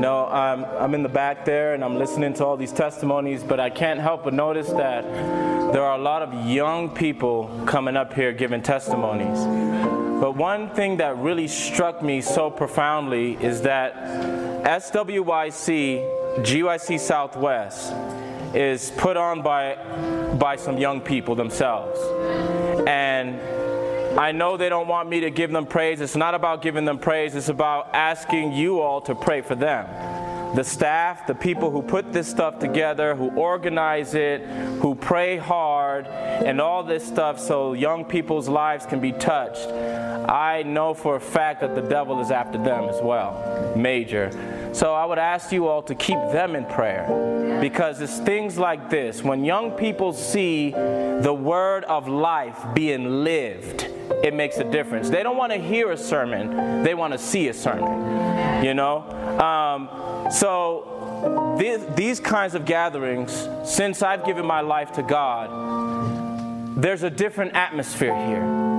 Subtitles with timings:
[0.00, 3.42] You know, I'm, I'm in the back there and I'm listening to all these testimonies,
[3.42, 5.02] but I can't help but notice that
[5.74, 9.38] there are a lot of young people coming up here giving testimonies.
[10.18, 13.94] But one thing that really struck me so profoundly is that
[14.64, 16.00] SWYC,
[16.46, 17.92] GYC Southwest,
[18.54, 19.74] is put on by,
[20.38, 22.00] by some young people themselves.
[22.86, 23.38] And
[24.18, 26.00] I know they don't want me to give them praise.
[26.00, 29.86] It's not about giving them praise, it's about asking you all to pray for them.
[30.56, 34.40] The staff, the people who put this stuff together, who organize it,
[34.80, 39.68] who pray hard, and all this stuff so young people's lives can be touched.
[39.68, 43.74] I know for a fact that the devil is after them as well.
[43.76, 44.30] Major.
[44.72, 48.88] So I would ask you all to keep them in prayer because it's things like
[48.88, 49.22] this.
[49.22, 53.82] When young people see the word of life being lived,
[54.22, 55.10] it makes a difference.
[55.10, 58.64] They don't want to hear a sermon, they want to see a sermon.
[58.64, 59.02] You know?
[59.40, 65.50] Um, so, these, these kinds of gatherings, since I've given my life to God,
[66.80, 68.69] there's a different atmosphere here.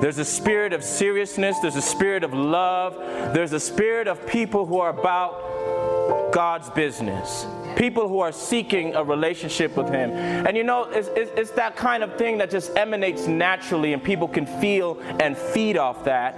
[0.00, 2.96] There's a spirit of seriousness, there's a spirit of love,
[3.34, 9.04] there's a spirit of people who are about God's business people who are seeking a
[9.04, 10.10] relationship with Him.
[10.10, 14.02] And you know, it's, it's, it's, that kind of thing that just emanates naturally, and
[14.02, 16.36] people can feel and feed off that,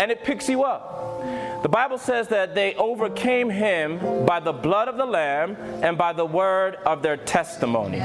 [0.00, 1.62] and it picks you up.
[1.62, 6.12] The Bible says that they overcame him by the blood of the Lamb and by
[6.12, 8.00] the word of their testimony.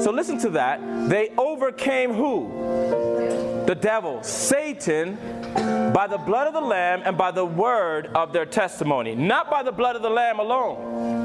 [0.00, 0.80] So listen to that.
[1.10, 3.53] They overcame who?
[3.66, 5.16] The devil, Satan,
[5.92, 9.14] by the blood of the Lamb and by the word of their testimony.
[9.14, 11.24] Not by the blood of the Lamb alone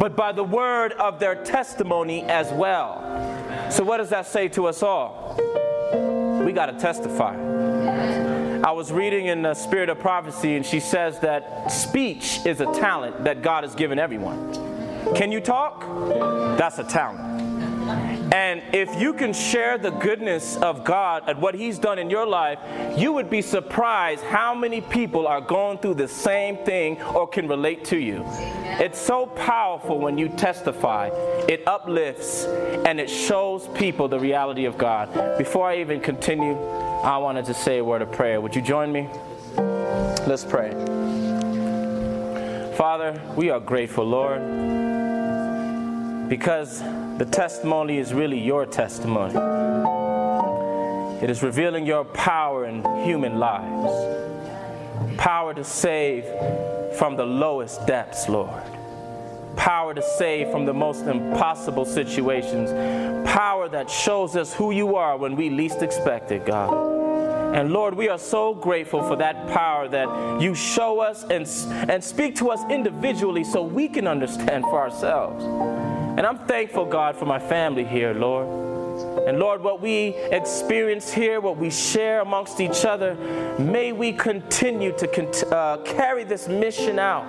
[0.00, 3.02] but by the word of their testimony as well.
[3.70, 5.36] So, what does that say to us all?
[6.42, 7.36] We got to testify.
[8.62, 12.72] I was reading in the Spirit of Prophecy, and she says that speech is a
[12.72, 14.54] talent that God has given everyone.
[15.14, 15.80] Can you talk?
[16.56, 17.39] That's a talent.
[18.32, 22.26] And if you can share the goodness of God and what He's done in your
[22.26, 22.60] life,
[22.96, 27.48] you would be surprised how many people are going through the same thing or can
[27.48, 28.22] relate to you.
[28.78, 31.10] It's so powerful when you testify,
[31.48, 35.36] it uplifts and it shows people the reality of God.
[35.36, 36.56] Before I even continue,
[37.02, 38.40] I wanted to say a word of prayer.
[38.40, 39.08] Would you join me?
[40.26, 40.70] Let's pray.
[42.76, 44.40] Father, we are grateful, Lord,
[46.28, 46.80] because
[47.20, 49.34] the testimony is really your testimony.
[51.22, 53.92] It is revealing your power in human lives,
[55.18, 56.24] power to save
[56.96, 58.62] from the lowest depths, Lord.
[59.54, 62.70] Power to save from the most impossible situations.
[63.28, 66.72] Power that shows us who you are when we least expect it, God.
[67.54, 71.46] And Lord, we are so grateful for that power that you show us and,
[71.90, 75.89] and speak to us individually so we can understand for ourselves.
[76.16, 78.70] And I'm thankful, God, for my family here, Lord.
[79.26, 83.14] And Lord, what we experience here, what we share amongst each other,
[83.58, 87.24] may we continue to uh, carry this mission out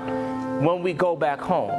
[0.62, 1.72] when we go back home.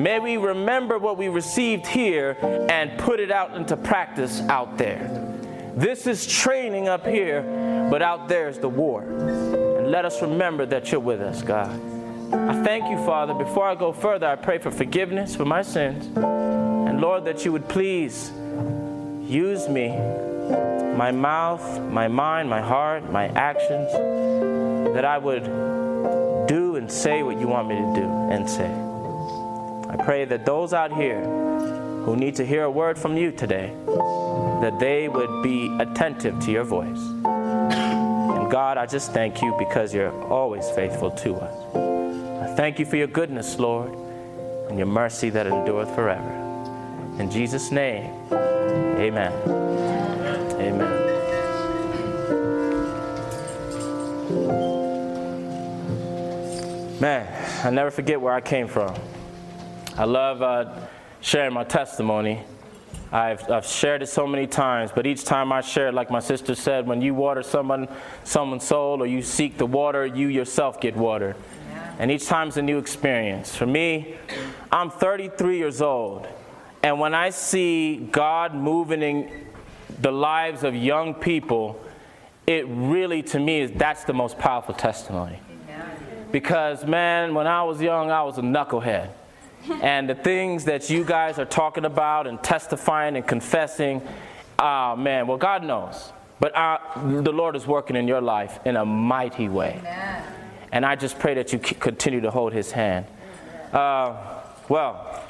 [0.00, 2.36] May we remember what we received here
[2.70, 5.08] and put it out into practice out there.
[5.74, 7.42] This is training up here,
[7.90, 9.02] but out there is the war.
[9.02, 11.99] And let us remember that you're with us, God.
[12.32, 13.34] I thank you, Father.
[13.34, 16.06] Before I go further, I pray for forgiveness for my sins.
[16.16, 18.30] And Lord, that you would please
[19.22, 19.88] use me,
[20.96, 23.92] my mouth, my mind, my heart, my actions,
[24.94, 25.44] that I would
[26.46, 28.70] do and say what you want me to do and say.
[29.88, 33.74] I pray that those out here who need to hear a word from you today,
[33.86, 37.00] that they would be attentive to your voice.
[37.24, 41.89] And God, I just thank you because you're always faithful to us.
[42.56, 43.92] Thank you for your goodness, Lord,
[44.68, 46.28] and your mercy that endureth forever.
[47.18, 49.32] In Jesus' name, amen.
[50.58, 51.00] Amen.
[57.00, 58.94] Man, I never forget where I came from.
[59.96, 60.74] I love uh,
[61.20, 62.42] sharing my testimony.
[63.12, 66.20] I've, I've shared it so many times, but each time I share it, like my
[66.20, 67.88] sister said, when you water someone,
[68.24, 71.36] someone's soul or you seek the water, you yourself get water
[72.00, 73.54] and each time's a new experience.
[73.54, 74.16] For me,
[74.72, 76.26] I'm 33 years old,
[76.82, 79.46] and when I see God moving in
[80.00, 81.78] the lives of young people,
[82.46, 85.40] it really, to me, is that's the most powerful testimony.
[86.32, 89.10] Because, man, when I was young, I was a knucklehead.
[89.82, 94.00] and the things that you guys are talking about and testifying and confessing,
[94.58, 96.14] ah, man, well, God knows.
[96.38, 96.78] But uh,
[97.20, 99.76] the Lord is working in your life in a mighty way.
[99.80, 100.39] Amen.
[100.72, 103.06] And I just pray that you continue to hold his hand.
[103.72, 104.16] Uh,
[104.68, 105.24] well,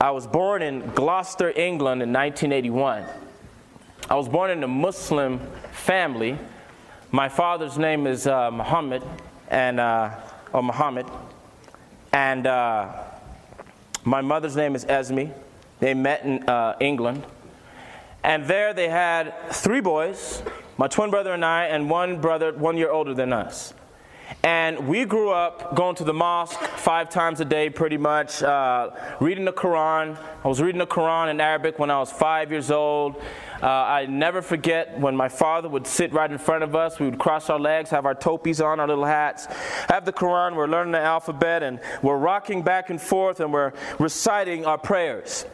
[0.00, 3.04] I was born in Gloucester, England in 1981.
[4.08, 5.38] I was born in a Muslim
[5.70, 6.38] family.
[7.10, 9.02] My father's name is uh, Muhammad,
[9.48, 10.16] and, uh,
[10.52, 11.06] or Muhammad,
[12.12, 12.92] and uh,
[14.04, 15.26] my mother's name is Esme.
[15.80, 17.24] They met in uh, England.
[18.24, 20.42] And there they had three boys,
[20.78, 23.74] my twin brother and I, and one brother one year older than us.
[24.42, 28.90] And we grew up going to the mosque five times a day, pretty much, uh,
[29.20, 30.18] reading the Quran.
[30.44, 33.16] I was reading the Quran in Arabic when I was five years old.
[33.62, 36.98] Uh, I never forget when my father would sit right in front of us.
[36.98, 39.46] We would cross our legs, have our topis on, our little hats,
[39.88, 40.56] have the Quran.
[40.56, 45.46] We're learning the alphabet, and we're rocking back and forth, and we're reciting our prayers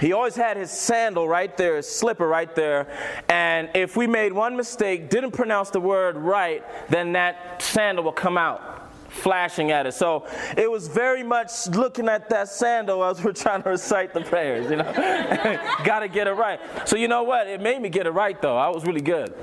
[0.00, 2.88] he always had his sandal right there, his slipper right there.
[3.28, 8.16] And if we made one mistake, didn't pronounce the word right, then that sandal would
[8.16, 8.74] come out
[9.14, 9.96] flashing at us.
[9.96, 10.26] So
[10.56, 14.70] it was very much looking at that sandal as we're trying to recite the prayers,
[14.70, 14.92] you know.
[15.84, 16.60] Got to get it right.
[16.84, 17.46] So you know what?
[17.46, 18.56] It made me get it right though.
[18.56, 19.34] I was really good.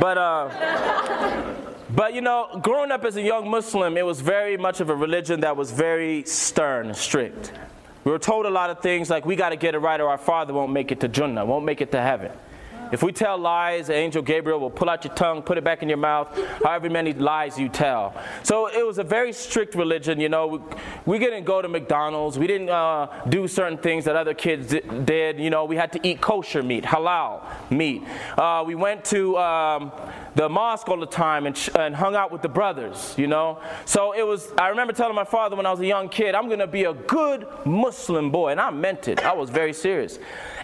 [0.00, 1.56] But uh
[1.90, 4.94] but you know, growing up as a young Muslim, it was very much of a
[4.94, 7.52] religion that was very stern strict.
[8.04, 10.08] We were told a lot of things like we got to get it right or
[10.08, 12.32] our father won't make it to Jannah, won't make it to heaven.
[12.92, 15.82] If we tell lies, the angel Gabriel will pull out your tongue, put it back
[15.82, 16.28] in your mouth,
[16.64, 18.14] however many lies you tell.
[18.42, 20.20] So it was a very strict religion.
[20.20, 20.60] You know, we,
[21.06, 22.38] we didn't go to McDonald's.
[22.38, 25.38] We didn't uh, do certain things that other kids did.
[25.38, 28.02] You know, we had to eat kosher meat, halal meat.
[28.36, 29.92] Uh, we went to um,
[30.34, 33.60] the mosque all the time and, and hung out with the brothers, you know.
[33.84, 36.46] So it was, I remember telling my father when I was a young kid, I'm
[36.46, 38.50] going to be a good Muslim boy.
[38.50, 39.24] And I meant it.
[39.24, 40.18] I was very serious.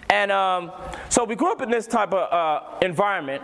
[0.09, 0.71] And um,
[1.09, 3.43] so we grew up in this type of uh, environment.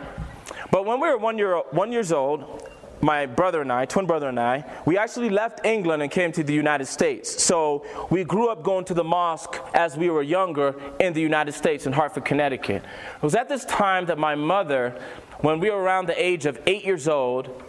[0.71, 2.69] But when we were one, year, one years old,
[3.03, 6.43] my brother and I, twin brother and I, we actually left England and came to
[6.43, 7.43] the United States.
[7.43, 11.51] So we grew up going to the mosque as we were younger in the United
[11.51, 12.83] States in Hartford, Connecticut.
[13.15, 14.97] It was at this time that my mother,
[15.41, 17.63] when we were around the age of eight years old,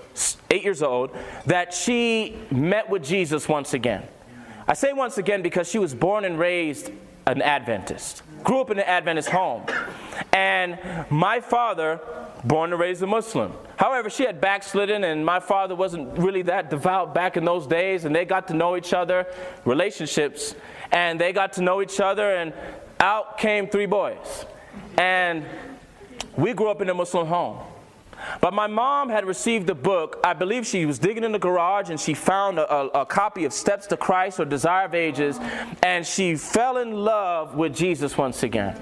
[0.50, 1.10] eight years old,
[1.46, 4.06] that she met with Jesus once again.
[4.68, 6.90] I say once again because she was born and raised
[7.26, 9.64] an Adventist grew up in an Adventist home.
[10.32, 10.78] And
[11.10, 11.98] my father,
[12.44, 13.52] born and raised a Muslim.
[13.76, 18.04] However, she had backslidden, and my father wasn't really that devout back in those days,
[18.04, 19.26] and they got to know each other,
[19.64, 20.54] relationships,
[20.92, 22.52] and they got to know each other, and
[23.00, 24.44] out came three boys.
[24.98, 25.44] And
[26.36, 27.58] we grew up in a Muslim home.
[28.40, 30.20] But my mom had received a book.
[30.24, 33.44] I believe she was digging in the garage and she found a, a, a, copy
[33.44, 35.38] of Steps to Christ or Desire of Ages,
[35.82, 38.76] and she fell in love with Jesus once again.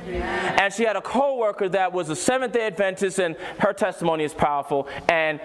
[0.59, 4.35] And she had a co-worker that was a Seventh Day Adventist, and her testimony is
[4.35, 4.89] powerful.
[5.09, 5.41] And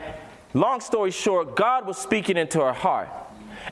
[0.53, 3.09] long story short, God was speaking into her heart.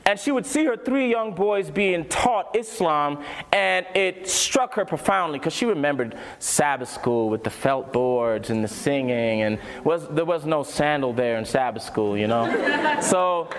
[0.06, 4.86] And she would see her three young boys being taught Islam, and it struck her
[4.86, 10.08] profoundly because she remembered Sabbath school with the felt boards and the singing, and was,
[10.10, 13.00] there was no sandal there in Sabbath school, you know?
[13.02, 13.50] so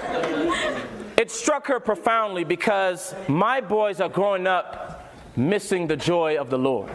[1.16, 6.58] it struck her profoundly because my boys are growing up missing the joy of the
[6.58, 6.90] Lord.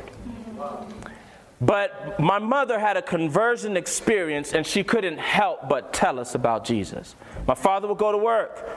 [1.59, 6.65] But my mother had a conversion experience and she couldn't help but tell us about
[6.65, 7.15] Jesus.
[7.47, 8.67] My father would go to work.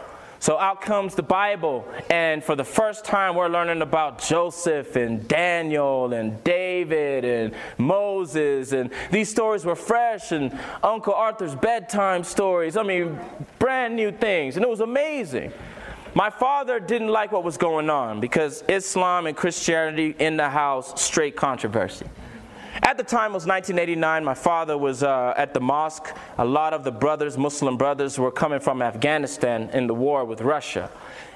[0.45, 5.27] So out comes the Bible, and for the first time, we're learning about Joseph and
[5.27, 10.53] Daniel and David and Moses, and these stories were fresh, and
[10.83, 12.77] Uncle Arthur's bedtime stories.
[12.77, 13.19] I mean,
[13.59, 15.51] brand new things, and it was amazing.
[16.15, 21.01] My father didn't like what was going on because Islam and Christianity in the house,
[21.01, 22.05] straight controversy.
[22.83, 24.25] At the time, it was 1989.
[24.25, 26.09] My father was uh, at the mosque.
[26.39, 30.41] A lot of the brothers, Muslim brothers, were coming from Afghanistan in the war with
[30.41, 30.91] Russia.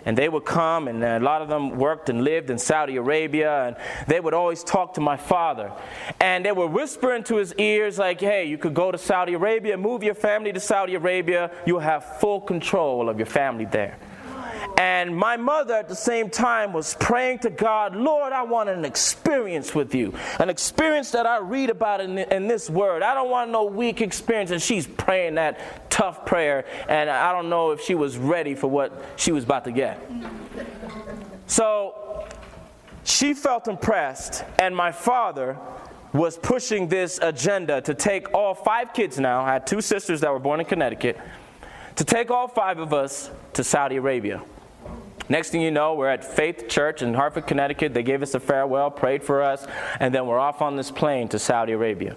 [0.04, 3.66] And they would come, and a lot of them worked and lived in Saudi Arabia,
[3.66, 3.76] and
[4.07, 5.71] they would always talk to my father.
[6.21, 9.76] And they were whispering to his ears, like, hey, you could go to Saudi Arabia,
[9.76, 13.97] move your family to Saudi Arabia, you'll have full control of your family there.
[14.76, 18.84] And my mother at the same time was praying to God, Lord, I want an
[18.84, 20.14] experience with you.
[20.38, 23.02] An experience that I read about in, in this word.
[23.02, 24.50] I don't want no weak experience.
[24.50, 26.64] And she's praying that tough prayer.
[26.88, 30.00] And I don't know if she was ready for what she was about to get.
[31.46, 32.26] So
[33.04, 34.44] she felt impressed.
[34.58, 35.56] And my father
[36.12, 39.42] was pushing this agenda to take all five kids now.
[39.42, 41.18] I had two sisters that were born in Connecticut.
[41.96, 44.40] To take all five of us to Saudi Arabia.
[45.30, 47.92] Next thing you know, we're at Faith Church in Hartford, Connecticut.
[47.92, 49.66] They gave us a farewell, prayed for us,
[50.00, 52.16] and then we're off on this plane to Saudi Arabia.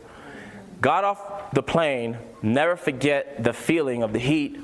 [0.79, 4.59] Got off the plane, never forget the feeling of the heat.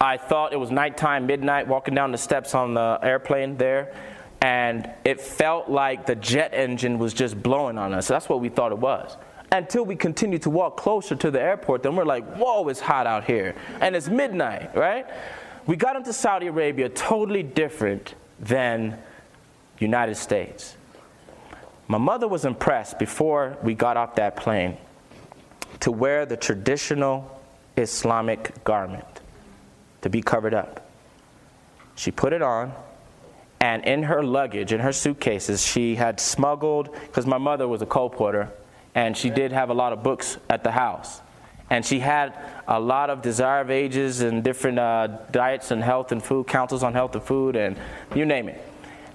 [0.00, 3.94] I thought it was nighttime, midnight, walking down the steps on the airplane there,
[4.40, 8.08] and it felt like the jet engine was just blowing on us.
[8.08, 9.16] That's what we thought it was.
[9.52, 13.06] Until we continued to walk closer to the airport, then we're like, whoa, it's hot
[13.06, 13.54] out here.
[13.80, 15.06] And it's midnight, right?
[15.64, 18.98] We got into Saudi Arabia totally different than
[19.78, 20.76] United States.
[21.86, 24.76] My mother was impressed before we got off that plane
[25.80, 27.40] to wear the traditional
[27.76, 29.20] Islamic garment,
[30.00, 30.90] to be covered up.
[31.94, 32.72] She put it on,
[33.60, 37.86] and in her luggage, in her suitcases, she had smuggled, because my mother was a
[37.86, 38.48] colporteur,
[38.94, 41.20] and she did have a lot of books at the house.
[41.70, 42.36] And she had
[42.68, 46.82] a lot of desire of ages and different uh, diets and health and food, counsels
[46.82, 47.76] on health and food, and
[48.14, 48.62] you name it.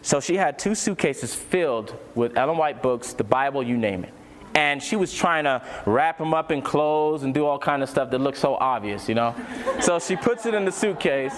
[0.02, 4.14] So she had two suitcases filled with Ellen White books, the Bible, you name it
[4.58, 7.90] and she was trying to wrap them up in clothes and do all kind of
[7.90, 9.36] stuff that looked so obvious, you know.
[9.80, 11.36] so she puts it in the suitcase,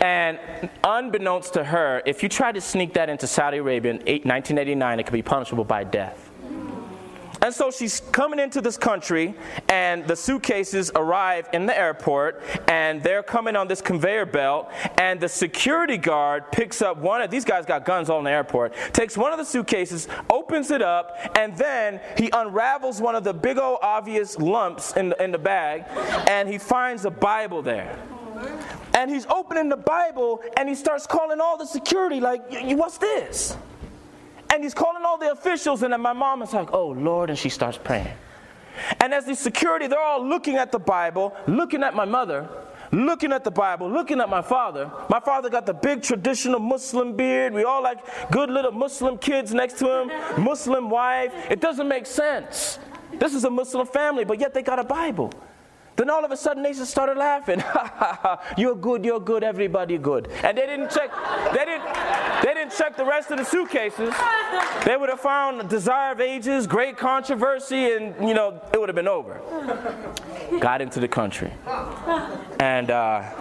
[0.00, 0.38] and
[0.82, 5.04] unbeknownst to her, if you try to sneak that into Saudi Arabia in 1989, it
[5.04, 6.23] could be punishable by death.
[7.44, 9.34] And so she's coming into this country,
[9.68, 14.70] and the suitcases arrive in the airport, and they're coming on this conveyor belt.
[14.96, 18.30] And the security guard picks up one of these guys got guns all in the
[18.30, 23.24] airport, takes one of the suitcases, opens it up, and then he unravels one of
[23.24, 25.84] the big old obvious lumps in the, in the bag,
[26.26, 27.98] and he finds a Bible there.
[28.94, 32.40] And he's opening the Bible, and he starts calling all the security, like,
[32.74, 33.54] what's this?
[34.54, 37.36] And he's calling all the officials, and then my mom is like, oh Lord, and
[37.36, 38.14] she starts praying.
[39.00, 42.48] And as the security, they're all looking at the Bible, looking at my mother,
[42.92, 44.92] looking at the Bible, looking at my father.
[45.10, 47.52] My father got the big traditional Muslim beard.
[47.52, 47.98] We all like
[48.30, 51.32] good little Muslim kids next to him, Muslim wife.
[51.50, 52.78] It doesn't make sense.
[53.12, 55.32] This is a Muslim family, but yet they got a Bible.
[55.96, 57.62] Then all of a sudden they just started laughing.
[58.56, 60.28] you're good, you're good, everybody good.
[60.42, 61.10] And they didn't check,
[61.52, 61.84] they didn't,
[62.44, 64.12] they didn't check the rest of the suitcases.
[64.84, 68.96] They would have found Desire of Ages, Great Controversy, and you know, it would have
[68.96, 69.40] been over.
[70.60, 71.50] Got into the country.
[72.60, 73.32] And uh,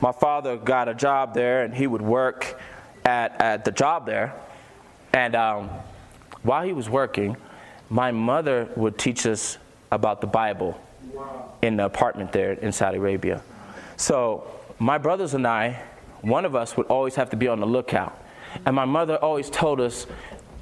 [0.00, 2.60] my father got a job there, and he would work
[3.04, 4.34] at, at the job there.
[5.12, 5.70] And um,
[6.42, 7.36] while he was working,
[7.90, 9.56] my mother would teach us
[9.92, 10.80] about the Bible
[11.62, 13.40] in the apartment there in Saudi Arabia.
[13.96, 15.80] So my brothers and I,
[16.22, 18.22] one of us would always have to be on the lookout.
[18.66, 20.06] And my mother always told us,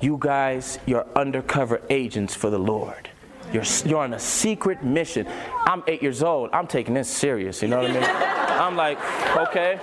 [0.00, 3.08] You guys, you're undercover agents for the Lord.
[3.52, 5.26] You're, you're on a secret mission.
[5.66, 6.50] I'm eight years old.
[6.52, 7.62] I'm taking this serious.
[7.62, 8.34] You know what I mean?
[8.58, 8.98] I'm like,
[9.36, 9.78] okay,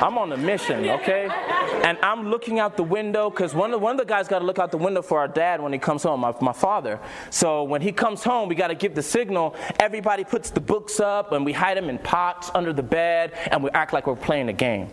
[0.00, 1.28] I'm on a mission, okay?
[1.84, 4.44] And I'm looking out the window because one of, one of the guys got to
[4.44, 7.00] look out the window for our dad when he comes home, my, my father.
[7.30, 9.56] So when he comes home, we got to give the signal.
[9.80, 13.64] Everybody puts the books up and we hide them in pots under the bed and
[13.64, 14.90] we act like we're playing a game.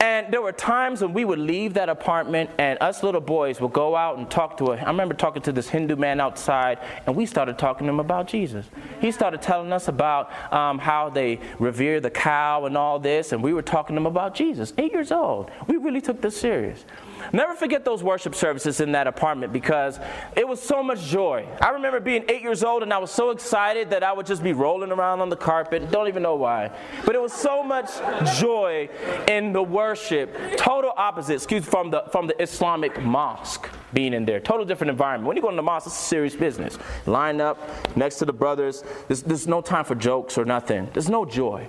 [0.00, 3.72] And there were times when we would leave that apartment and us little boys would
[3.72, 4.76] go out and talk to a.
[4.76, 8.28] I remember talking to this Hindu man outside and we started talking to him about
[8.28, 8.66] Jesus.
[9.00, 13.42] He started telling us about um, how they revere the cow and all this, and
[13.42, 14.74] we were talking to him about Jesus.
[14.76, 15.50] Eight years old.
[15.68, 16.84] We really took this serious.
[17.32, 19.98] Never forget those worship services in that apartment because
[20.36, 21.46] it was so much joy.
[21.62, 24.42] I remember being eight years old and I was so excited that I would just
[24.42, 25.90] be rolling around on the carpet.
[25.90, 26.70] Don't even know why.
[27.06, 27.90] But it was so much
[28.38, 28.90] joy
[29.28, 30.36] in the worship.
[30.56, 34.40] Total opposite, excuse from the from the Islamic mosque being in there.
[34.40, 35.28] Total different environment.
[35.28, 36.76] When you go to the mosque, it's serious business.
[37.06, 37.56] Line up
[37.96, 38.82] next to the brothers.
[39.06, 40.90] There's, there's no time for jokes or nothing.
[40.92, 41.68] There's no joy.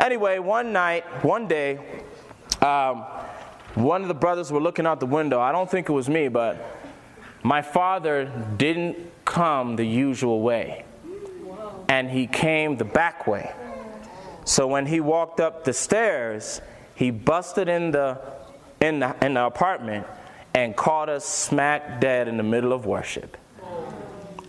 [0.00, 1.78] Anyway, one night, one day,
[2.60, 3.04] um,
[3.74, 5.40] one of the brothers were looking out the window.
[5.40, 6.56] I don't think it was me, but
[7.44, 8.24] my father
[8.56, 10.84] didn't come the usual way.
[11.88, 13.52] And he came the back way.
[14.44, 16.60] So when he walked up the stairs,
[17.02, 18.16] he busted in the
[18.80, 20.06] in the, in the apartment
[20.54, 23.36] and caught us smack dead in the middle of worship.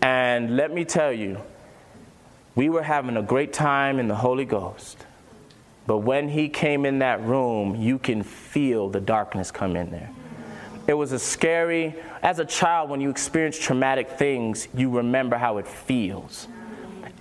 [0.04, 1.42] And let me tell you,
[2.54, 5.04] we were having a great time in the Holy Ghost.
[5.88, 10.12] But when he came in that room, you can feel the darkness come in there.
[10.86, 15.58] It was a scary, as a child, when you experience traumatic things, you remember how
[15.58, 16.48] it feels.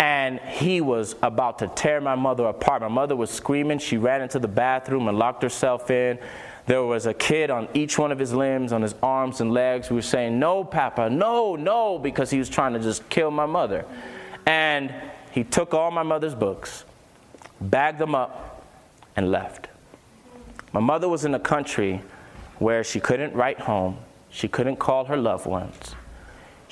[0.02, 2.82] And he was about to tear my mother apart.
[2.82, 3.78] My mother was screaming.
[3.78, 6.18] She ran into the bathroom and locked herself in.
[6.66, 9.90] There was a kid on each one of his limbs, on his arms and legs,
[9.90, 13.46] We were saying, No, Papa, no, no, because he was trying to just kill my
[13.46, 13.84] mother.
[14.44, 14.92] And
[15.30, 16.84] he took all my mother's books,
[17.60, 18.64] bagged them up,
[19.14, 19.68] and left.
[20.72, 22.02] My mother was in a country
[22.58, 23.98] where she couldn't write home,
[24.30, 25.94] she couldn't call her loved ones,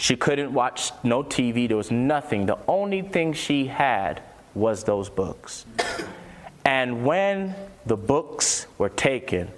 [0.01, 2.47] she couldn't watch no TV, there was nothing.
[2.47, 4.23] The only thing she had
[4.55, 5.67] was those books.
[6.65, 7.55] And when
[7.85, 9.51] the books were taken,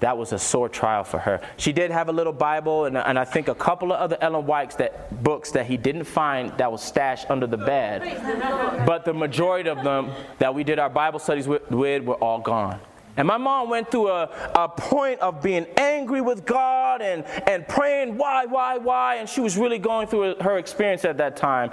[0.00, 1.42] that was a sore trial for her.
[1.58, 4.46] She did have a little Bible and, and I think a couple of other Ellen
[4.46, 8.86] White's that, books that he didn't find that was stashed under the bed.
[8.86, 12.40] But the majority of them that we did our Bible studies with, with were all
[12.40, 12.80] gone.
[13.16, 17.66] And my mom went through a, a point of being angry with God and, and
[17.68, 19.16] praying, why, why, why?
[19.16, 21.70] And she was really going through her experience at that time.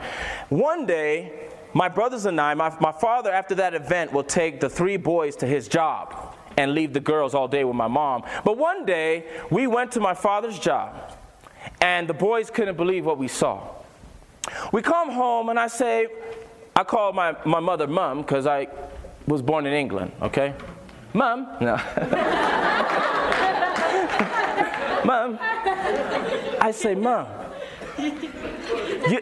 [0.49, 4.69] One day, my brothers and I, my, my father, after that event, will take the
[4.69, 8.23] three boys to his job and leave the girls all day with my mom.
[8.43, 11.17] But one day, we went to my father's job,
[11.79, 13.67] and the boys couldn't believe what we saw.
[14.71, 16.07] We come home, and I say,
[16.75, 18.67] I call my, my mother mom because I
[19.27, 20.53] was born in England, okay?
[21.13, 21.75] Mom, no.
[25.03, 25.37] Mom,
[26.61, 27.27] I say, Mom,
[27.97, 29.19] you,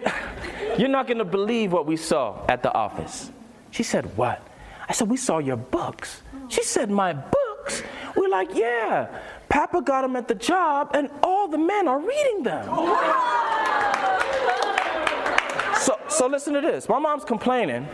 [0.78, 3.32] you're not going to believe what we saw at the office.
[3.72, 4.42] She said, What?
[4.88, 6.22] I said, We saw your books.
[6.48, 7.84] She said, My books?
[8.16, 9.08] We're like, Yeah.
[9.48, 12.66] Papa got them at the job, and all the men are reading them.
[15.80, 16.88] So, so listen to this.
[16.88, 17.88] My mom's complaining.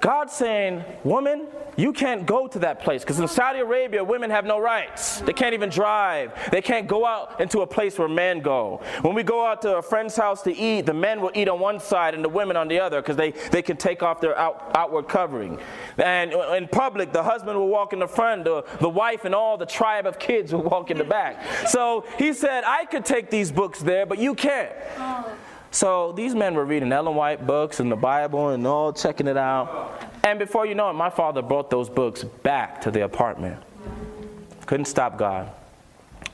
[0.00, 4.44] God's saying, Woman, you can't go to that place because in Saudi Arabia, women have
[4.44, 5.20] no rights.
[5.20, 6.32] They can't even drive.
[6.50, 8.82] They can't go out into a place where men go.
[9.02, 11.60] When we go out to a friend's house to eat, the men will eat on
[11.60, 14.36] one side and the women on the other because they, they can take off their
[14.38, 15.58] out, outward covering.
[15.96, 19.56] And in public, the husband will walk in the front, the, the wife and all
[19.56, 21.68] the tribe of kids will walk in the back.
[21.68, 24.72] So he said, I could take these books there, but you can't.
[24.98, 25.32] Oh.
[25.70, 29.36] So these men were reading Ellen White books and the Bible and all checking it
[29.36, 30.02] out.
[30.24, 33.62] And before you know it, my father brought those books back to the apartment.
[34.66, 35.50] Couldn't stop God.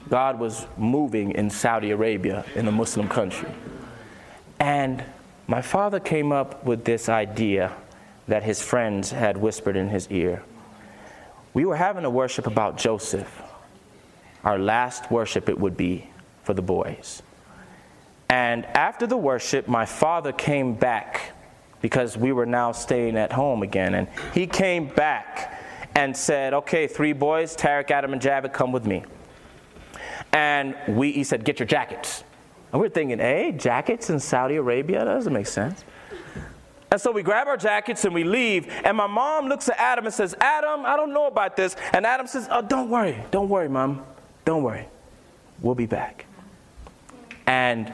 [0.08, 3.50] God was moving in Saudi Arabia, in a Muslim country.
[4.58, 5.04] And
[5.46, 7.72] my father came up with this idea
[8.28, 10.42] that his friends had whispered in his ear.
[11.54, 13.42] We were having a worship about Joseph.
[14.44, 16.08] Our last worship it would be
[16.42, 17.22] for the boys.
[18.28, 21.32] And after the worship, my father came back
[21.80, 23.94] because we were now staying at home again.
[23.94, 25.62] And he came back
[25.94, 29.04] and said, Okay, three boys, Taariq, Adam, and Javid, come with me.
[30.32, 32.24] And we, he said, Get your jackets.
[32.72, 35.04] And we're thinking, Hey, jackets in Saudi Arabia?
[35.04, 35.84] That doesn't make sense.
[36.90, 38.68] And so we grab our jackets and we leave.
[38.84, 41.76] And my mom looks at Adam and says, Adam, I don't know about this.
[41.92, 43.22] And Adam says, Oh, don't worry.
[43.30, 44.04] Don't worry, mom.
[44.44, 44.86] Don't worry.
[45.60, 46.26] We'll be back.
[47.46, 47.92] And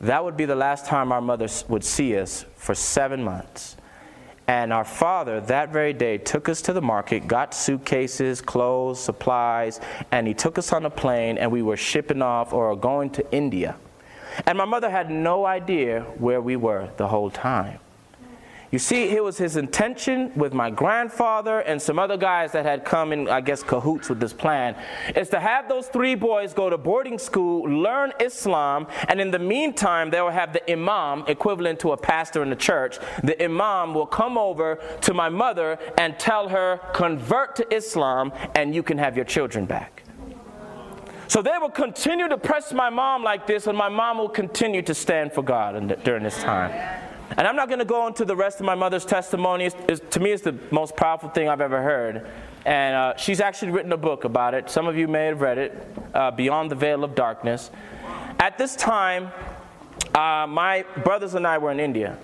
[0.00, 3.76] that would be the last time our mother would see us for seven months.
[4.46, 9.78] And our father, that very day, took us to the market, got suitcases, clothes, supplies,
[10.10, 13.30] and he took us on a plane, and we were shipping off or going to
[13.30, 13.76] India.
[14.46, 17.78] And my mother had no idea where we were the whole time.
[18.70, 22.84] You see, it was his intention with my grandfather and some other guys that had
[22.84, 24.76] come in, I guess, cahoots with this plan,
[25.16, 29.38] is to have those three boys go to boarding school, learn Islam, and in the
[29.38, 32.98] meantime, they will have the imam, equivalent to a pastor in the church.
[33.24, 38.74] The imam will come over to my mother and tell her, convert to Islam, and
[38.74, 40.02] you can have your children back.
[41.26, 44.82] So they will continue to press my mom like this, and my mom will continue
[44.82, 47.07] to stand for God during this time.
[47.36, 49.66] And I'm not going to go into the rest of my mother's testimony.
[49.66, 52.26] It's, it's, to me, it's the most powerful thing I've ever heard.
[52.64, 54.70] And uh, she's actually written a book about it.
[54.70, 57.70] Some of you may have read it, uh, Beyond the Veil of Darkness.
[58.38, 59.30] At this time,
[60.14, 62.18] uh, my brothers and I were in India.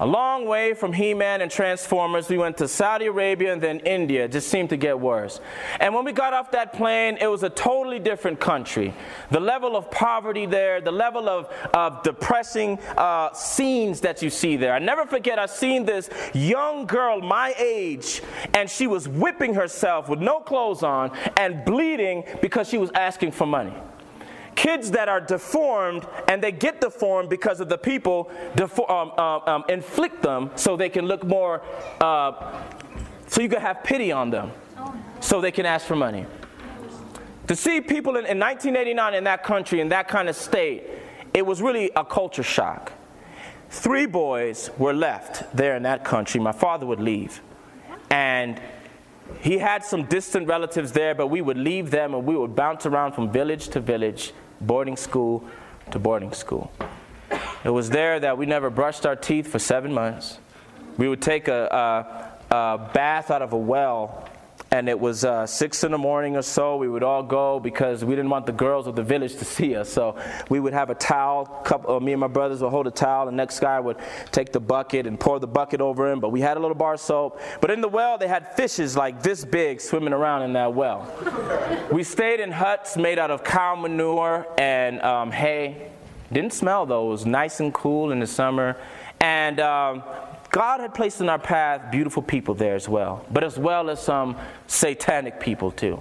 [0.00, 3.78] A long way from He Man and Transformers, we went to Saudi Arabia and then
[3.80, 4.24] India.
[4.24, 5.40] It just seemed to get worse.
[5.78, 8.92] And when we got off that plane, it was a totally different country.
[9.30, 14.56] The level of poverty there, the level of, of depressing uh, scenes that you see
[14.56, 14.72] there.
[14.72, 18.20] I never forget, I seen this young girl my age,
[18.52, 23.30] and she was whipping herself with no clothes on and bleeding because she was asking
[23.30, 23.74] for money
[24.64, 28.30] kids that are deformed and they get deformed because of the people
[28.88, 31.62] um, um, um, inflict them so they can look more,
[32.00, 32.62] uh,
[33.26, 34.50] so you can have pity on them
[35.20, 36.24] so they can ask for money.
[37.48, 40.84] To see people in, in 1989 in that country, in that kind of state,
[41.34, 42.90] it was really a culture shock.
[43.68, 46.40] Three boys were left there in that country.
[46.40, 47.42] My father would leave.
[48.08, 48.62] And
[49.40, 52.86] he had some distant relatives there, but we would leave them and we would bounce
[52.86, 55.44] around from village to village boarding school
[55.90, 56.72] to boarding school.
[57.64, 60.38] It was there that we never brushed our teeth for seven months.
[60.96, 64.28] We would take a, a, a bath out of a well
[64.70, 66.76] and it was uh, six in the morning or so.
[66.76, 69.76] We would all go because we didn't want the girls of the village to see
[69.76, 69.88] us.
[69.88, 70.16] So
[70.48, 71.46] we would have a towel.
[71.64, 73.26] Couple, uh, me and my brothers would hold a towel.
[73.26, 73.98] The next guy would
[74.32, 76.18] take the bucket and pour the bucket over him.
[76.18, 77.40] But we had a little bar soap.
[77.60, 81.08] But in the well, they had fishes like this big swimming around in that well.
[81.92, 85.92] we stayed in huts made out of cow manure and um, hay.
[86.32, 87.06] Didn't smell though.
[87.06, 88.76] It was nice and cool in the summer.
[89.20, 90.02] And um,
[90.54, 94.00] God had placed in our path beautiful people there as well, but as well as
[94.00, 94.36] some
[94.68, 96.00] satanic people too.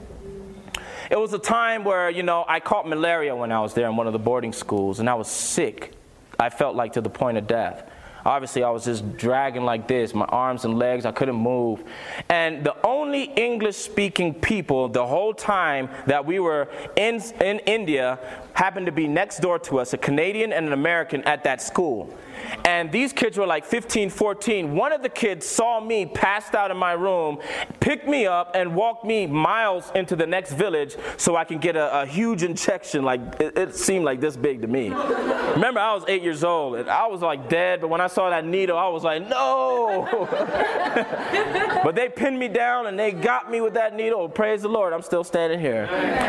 [1.10, 3.96] It was a time where, you know, I caught malaria when I was there in
[3.96, 5.96] one of the boarding schools, and I was sick.
[6.40, 7.90] I felt like to the point of death.
[8.26, 11.84] Obviously, I was just dragging like this, my arms and legs, I couldn't move.
[12.30, 18.20] And the only English speaking people the whole time that we were in, in India
[18.54, 22.16] happened to be next door to us, a Canadian and an American at that school.
[22.66, 24.76] And these kids were like 15, 14.
[24.76, 27.40] One of the kids saw me passed out in my room,
[27.80, 31.76] picked me up, and walked me miles into the next village so I can get
[31.76, 33.04] a, a huge injection.
[33.04, 34.90] Like it, it, seemed like this big to me.
[34.90, 38.30] Remember, I was eight years old and I was like dead, but when I saw
[38.30, 40.08] that needle, I was like, no.
[41.84, 44.30] but they pinned me down and they got me with that needle.
[44.30, 45.88] Praise the Lord, I'm still standing here.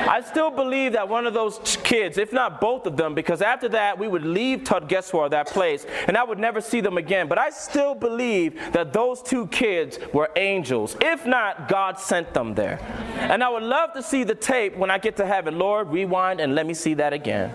[0.09, 3.69] I still believe that one of those kids, if not both of them, because after
[3.71, 7.29] that we would leave Tadgeswar, that place, and I would never see them again.
[7.29, 10.97] But I still believe that those two kids were angels.
[11.01, 12.79] If not, God sent them there.
[13.19, 15.59] And I would love to see the tape when I get to heaven.
[15.59, 17.53] Lord, rewind and let me see that again.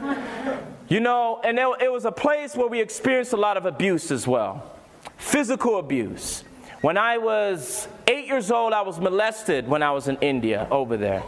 [0.87, 4.27] You know, and it was a place where we experienced a lot of abuse as
[4.27, 4.75] well
[5.17, 6.43] physical abuse.
[6.81, 10.97] When I was eight years old, I was molested when I was in India over
[10.97, 11.21] there.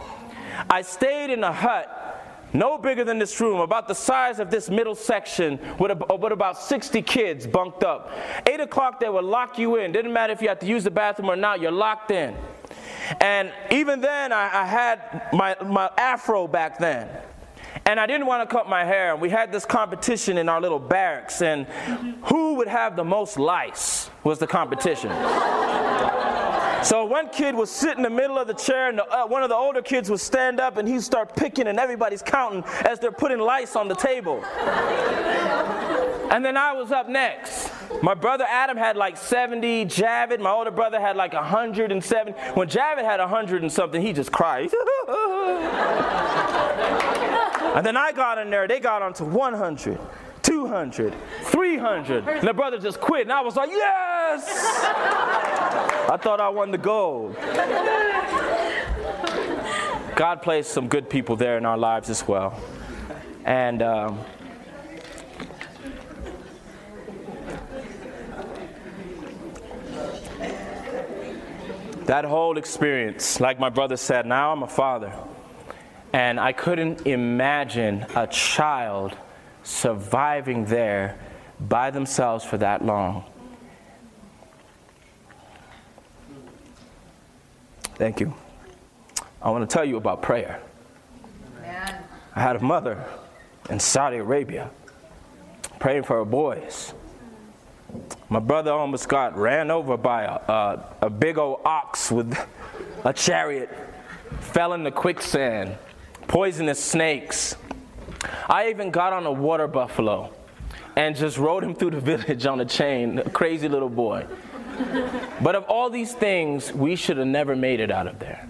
[0.68, 2.11] I stayed in a hut
[2.52, 6.32] no bigger than this room, about the size of this middle section, with, a, with
[6.32, 8.10] about 60 kids bunked up.
[8.46, 9.92] 8 o'clock, they would lock you in.
[9.92, 12.36] Didn't matter if you had to use the bathroom or not, you're locked in.
[13.20, 17.08] And even then, I, I had my, my afro back then.
[17.86, 19.12] And I didn't want to cut my hair.
[19.12, 21.42] And we had this competition in our little barracks.
[21.42, 21.66] And
[22.24, 25.10] who would have the most lice was the competition.
[26.82, 29.44] So one kid would sit in the middle of the chair, and the, uh, one
[29.44, 32.98] of the older kids would stand up, and he'd start picking, and everybody's counting as
[32.98, 34.44] they're putting lights on the table.
[36.30, 37.70] and then I was up next.
[38.02, 39.86] My brother Adam had like 70.
[39.86, 42.32] Javid, my older brother, had like 107.
[42.54, 44.72] When Javid had 100 and something, he just cried.
[47.76, 50.00] and then I got in there, they got onto 100.
[50.42, 52.28] 200, 300.
[52.28, 53.22] And the brother just quit.
[53.22, 54.48] And I was like, yes!
[56.08, 57.36] I thought I won the gold.
[60.14, 62.60] God placed some good people there in our lives as well.
[63.44, 64.20] And um,
[72.04, 75.12] that whole experience, like my brother said, now I'm a father.
[76.12, 79.16] And I couldn't imagine a child
[79.62, 81.18] surviving there
[81.60, 83.24] by themselves for that long.
[87.94, 88.34] Thank you.
[89.40, 90.60] I want to tell you about prayer.
[92.34, 93.04] I had a mother
[93.68, 94.70] in Saudi Arabia
[95.78, 96.94] praying for her boys.
[98.30, 102.34] My brother almost got ran over by a, a, a big old ox with
[103.04, 103.68] a chariot,
[104.40, 105.76] fell in the quicksand,
[106.26, 107.56] poisonous snakes.
[108.48, 110.32] I even got on a water buffalo
[110.96, 114.26] and just rode him through the village on a chain, a crazy little boy.
[115.40, 118.48] But of all these things, we should have never made it out of there.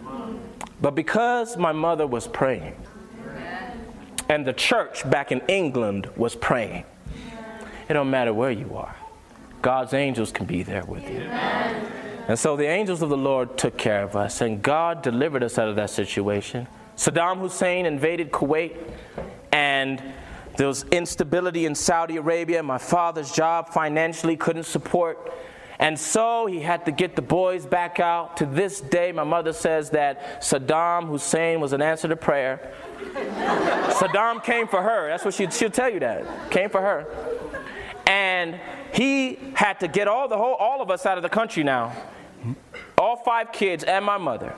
[0.81, 2.77] But because my mother was praying,
[4.29, 6.85] and the church back in England was praying,
[7.89, 8.97] it don't matter where you are.
[9.61, 11.21] God's angels can be there with you.
[12.29, 15.59] And so the angels of the Lord took care of us, and God delivered us
[15.59, 16.67] out of that situation.
[16.97, 18.77] Saddam Hussein invaded Kuwait
[19.83, 20.03] and
[20.57, 22.62] there was instability in Saudi Arabia.
[22.62, 25.33] My father's job financially couldn't support.
[25.79, 28.37] And so he had to get the boys back out.
[28.37, 32.73] To this day, my mother says that Saddam Hussein was an answer to prayer.
[33.99, 35.09] Saddam came for her.
[35.09, 36.51] That's what she, she'll tell you that.
[36.51, 37.07] Came for her.
[38.07, 38.61] And
[38.92, 41.92] he had to get all, the whole, all of us out of the country now.
[42.99, 44.55] All five kids and my mother.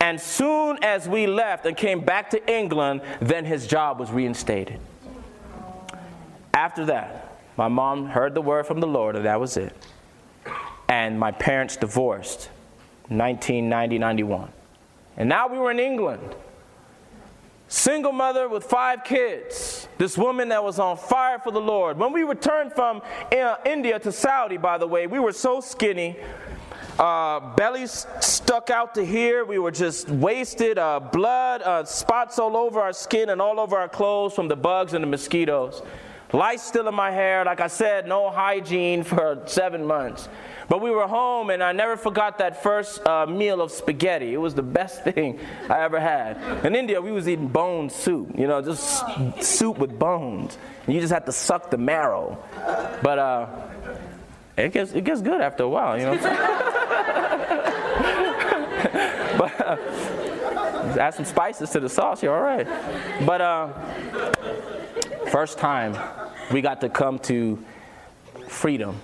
[0.00, 4.78] And soon as we left and came back to England, then his job was reinstated.
[6.52, 9.74] After that, my mom heard the word from the Lord, and that was it.
[10.88, 12.50] And my parents divorced
[13.08, 14.52] 1990 91.
[15.16, 16.34] And now we were in England.
[17.68, 19.88] Single mother with five kids.
[19.98, 21.98] This woman that was on fire for the Lord.
[21.98, 26.16] When we returned from uh, India to Saudi, by the way, we were so skinny
[26.98, 29.44] uh, bellies stuck out to here.
[29.44, 33.76] We were just wasted, uh, blood, uh, spots all over our skin and all over
[33.76, 35.82] our clothes from the bugs and the mosquitoes.
[36.32, 37.44] Lice still in my hair.
[37.44, 40.28] Like I said, no hygiene for seven months.
[40.68, 44.34] But we were home, and I never forgot that first uh, meal of spaghetti.
[44.34, 46.64] It was the best thing I ever had.
[46.64, 49.04] In India, we was eating bone soup, you know, just
[49.40, 50.58] soup with bones.
[50.86, 52.38] And you just had to suck the marrow.
[53.02, 53.46] But uh,
[54.56, 56.16] it gets it gets good after a while, you know.
[59.38, 59.76] but uh,
[60.98, 62.66] add some spices to the sauce, you're all right.
[63.26, 63.72] But uh,
[65.30, 65.96] first time
[66.52, 67.62] we got to come to
[68.48, 69.00] freedom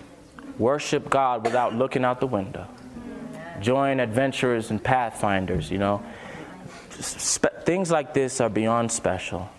[0.59, 2.67] worship God without looking out the window.
[3.61, 6.03] Join adventurers and pathfinders, you know.
[6.91, 9.51] Spe- things like this are beyond special.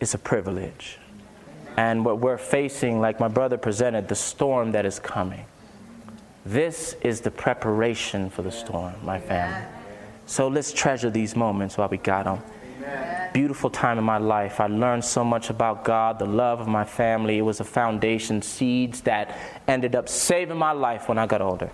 [0.00, 0.99] It's a privilege.
[1.76, 5.46] And what we're facing, like my brother presented, the storm that is coming.
[6.44, 9.66] This is the preparation for the storm, my family.
[10.26, 12.42] So let's treasure these moments while we got them
[13.32, 14.60] beautiful time in my life.
[14.60, 17.38] I learned so much about God, the love of my family.
[17.38, 19.36] It was a foundation, seeds that
[19.68, 21.70] ended up saving my life when I got older.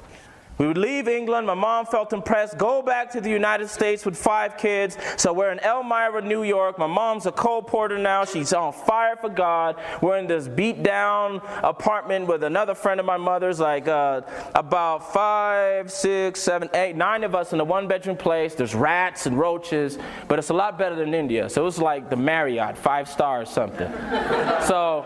[0.59, 1.47] We would leave England.
[1.47, 2.57] My mom felt impressed.
[2.57, 4.97] Go back to the United States with five kids.
[5.16, 6.79] So we're in Elmira, New York.
[6.79, 8.25] My mom's a colporteur now.
[8.25, 9.77] She's on fire for God.
[10.01, 14.23] We're in this beat down apartment with another friend of my mother's, like uh,
[14.55, 18.55] about five, six, seven, eight, nine of us in a one bedroom place.
[18.55, 21.51] There's rats and roaches, but it's a lot better than India.
[21.51, 23.92] So it was like the Marriott, five stars something.
[24.66, 25.05] so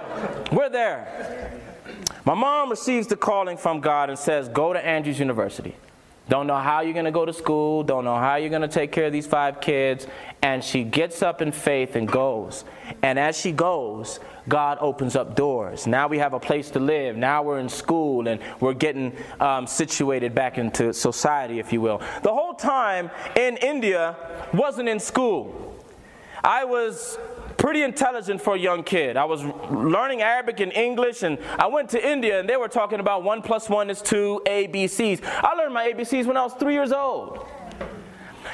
[0.53, 1.61] we're there.
[2.25, 5.75] My mom receives the calling from God and says, Go to Andrews University.
[6.29, 8.69] Don't know how you're going to go to school, don't know how you're going to
[8.69, 10.07] take care of these five kids.
[10.43, 12.65] And she gets up in faith and goes.
[13.03, 15.89] And as she goes, God opens up doors.
[15.89, 17.17] Now we have a place to live.
[17.17, 22.01] Now we're in school and we're getting um, situated back into society, if you will.
[22.23, 24.15] The whole time in India
[24.55, 25.85] wasn't in school.
[26.45, 27.19] I was
[27.57, 29.17] pretty intelligent for a young kid.
[29.17, 33.01] I was learning Arabic and English, and I went to India, and they were talking
[33.01, 35.21] about one plus one is two ABCs.
[35.25, 37.47] I learned my ABCs when I was three years old.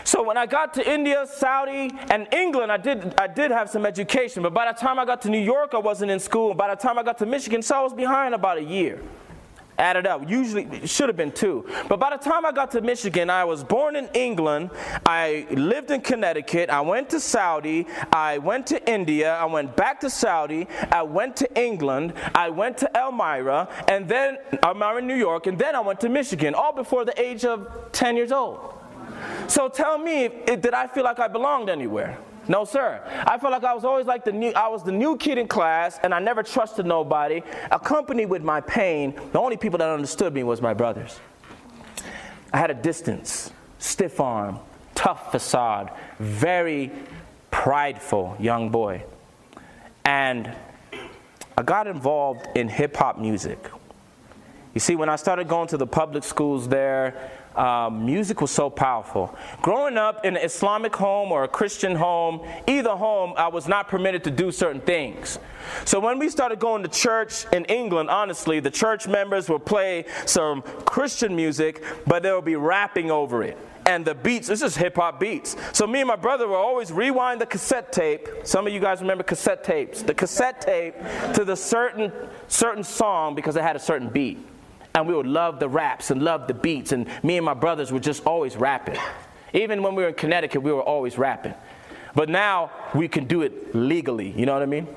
[0.05, 3.85] So when I got to India, Saudi, and England, I did, I did have some
[3.85, 4.43] education.
[4.43, 6.55] But by the time I got to New York, I wasn't in school.
[6.55, 9.03] By the time I got to Michigan, so I was behind about a year
[9.79, 10.29] added up.
[10.29, 11.67] Usually, it should have been two.
[11.89, 14.71] But by the time I got to Michigan, I was born in England.
[15.05, 16.71] I lived in Connecticut.
[16.71, 17.87] I went to Saudi.
[18.13, 19.35] I went to India.
[19.35, 20.67] I went back to Saudi.
[20.91, 22.15] I went to England.
[22.35, 23.69] I went to Elmira.
[23.89, 25.47] And then, Elmira, New York.
[25.47, 28.75] And then I went to Michigan, all before the age of 10 years old.
[29.49, 32.19] So tell me, did I feel like I belonged anywhere?
[32.49, 33.03] No, sir.
[33.27, 35.49] I felt like I was always like the new, I was the new kid in
[35.49, 37.43] class and I never trusted nobody.
[37.71, 41.19] Accompanied with my pain, the only people that understood me was my brothers.
[42.53, 44.59] I had a distance, stiff arm,
[44.95, 46.93] tough facade, very
[47.51, 49.05] prideful young boy.
[50.05, 50.55] And
[51.59, 53.71] I got involved in hip hop music.
[54.75, 58.69] You see, when I started going to the public schools there, um, music was so
[58.69, 59.35] powerful.
[59.63, 63.89] Growing up in an Islamic home or a Christian home, either home, I was not
[63.89, 65.39] permitted to do certain things.
[65.85, 70.05] So when we started going to church in England, honestly, the church members would play
[70.27, 73.59] some Christian music, but they would be rapping over it.
[73.87, 75.57] And the beats, this is hip hop beats.
[75.73, 78.29] So me and my brother would always rewind the cassette tape.
[78.43, 80.03] Some of you guys remember cassette tapes.
[80.03, 80.95] The cassette tape
[81.35, 82.13] to the certain
[82.49, 84.45] certain song because it had a certain beat
[84.97, 86.93] and we would love the raps and love the beats.
[86.93, 88.99] And me and my brothers were just always rapping.
[89.53, 91.55] Even when we were in Connecticut, we were always rapping.
[92.15, 94.89] But now we can do it legally, you know what I mean?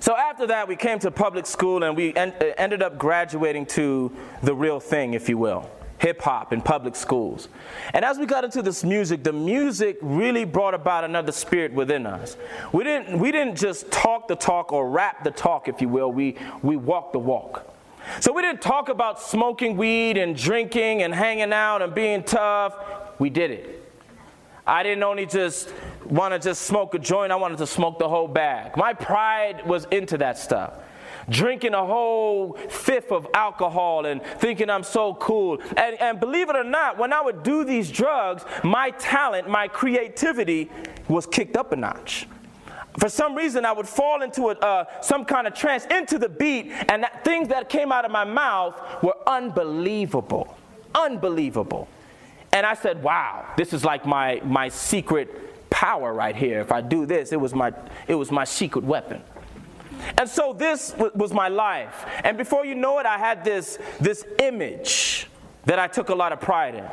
[0.00, 3.66] So after that, we came to public school and we en- uh, ended up graduating
[3.66, 7.48] to the real thing, if you will hip hop in public schools.
[7.94, 12.04] And as we got into this music, the music really brought about another spirit within
[12.04, 12.36] us.
[12.72, 16.12] We didn't, we didn't just talk the talk or rap the talk, if you will,
[16.12, 17.74] we, we walked the walk.
[18.20, 22.76] So we didn't talk about smoking weed and drinking and hanging out and being tough.
[23.18, 23.80] We did it.
[24.66, 25.72] I didn't only just
[26.06, 28.76] want to just smoke a joint, I wanted to smoke the whole bag.
[28.76, 30.74] My pride was into that stuff.
[31.28, 35.58] Drinking a whole fifth of alcohol and thinking I'm so cool.
[35.76, 39.68] And, and believe it or not, when I would do these drugs, my talent, my
[39.68, 40.70] creativity
[41.08, 42.26] was kicked up a notch
[42.98, 46.28] for some reason, I would fall into a, uh, some kind of trance, into the
[46.28, 50.56] beat, and that, things that came out of my mouth were unbelievable.
[50.94, 51.88] Unbelievable.
[52.52, 56.60] And I said, wow, this is like my, my secret power right here.
[56.60, 57.72] If I do this, it was my,
[58.06, 59.20] it was my secret weapon.
[60.18, 62.06] And so this w- was my life.
[62.22, 65.26] And before you know it, I had this, this image
[65.64, 66.84] that I took a lot of pride in.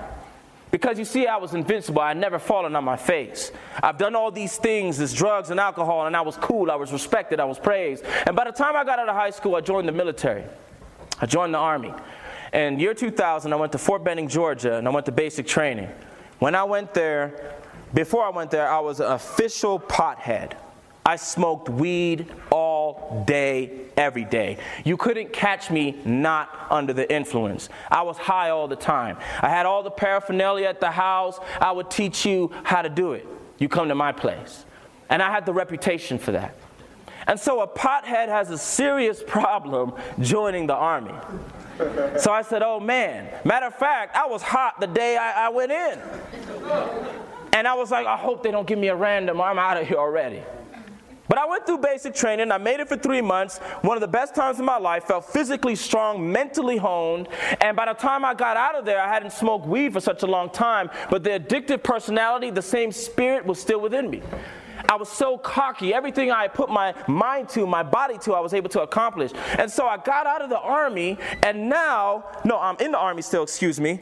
[0.72, 2.02] Because you see, I was invincible.
[2.02, 3.52] I never fallen on my face.
[3.84, 6.72] I've done all these things, this drugs and alcohol, and I was cool.
[6.72, 7.42] I was respected.
[7.42, 8.06] I was praised.
[8.26, 10.46] And by the time I got out of high school, I joined the military.
[11.20, 11.94] I joined the army.
[12.54, 15.90] And year 2000, I went to Fort Benning, Georgia, and I went to basic training.
[16.40, 17.56] When I went there,
[17.94, 20.54] before I went there, I was an official pothead.
[21.06, 24.58] I smoked weed all day, every day.
[24.84, 27.70] You couldn't catch me not under the influence.
[27.90, 29.18] I was high all the time.
[29.42, 31.40] I had all the paraphernalia at the house.
[31.60, 33.26] I would teach you how to do it.
[33.58, 34.66] You come to my place.
[35.10, 36.56] And I had the reputation for that.
[37.28, 41.14] And so a pothead has a serious problem joining the army.
[42.20, 43.28] So I said, oh man.
[43.44, 46.00] Matter of fact, I was hot the day I, I went in.
[47.54, 49.88] And I was like, I hope they don't give me a random, I'm out of
[49.88, 50.44] here already.
[51.32, 52.52] But I went through basic training.
[52.52, 53.60] I made it for three months.
[53.84, 55.06] One of the best times of my life.
[55.06, 57.30] Felt physically strong, mentally honed.
[57.62, 60.24] And by the time I got out of there, I hadn't smoked weed for such
[60.24, 60.90] a long time.
[61.10, 64.22] But the addictive personality, the same spirit was still within me.
[64.90, 65.94] I was so cocky.
[65.94, 69.32] Everything I put my mind to, my body to, I was able to accomplish.
[69.58, 73.22] And so I got out of the army, and now, no, I'm in the army
[73.22, 74.02] still, excuse me.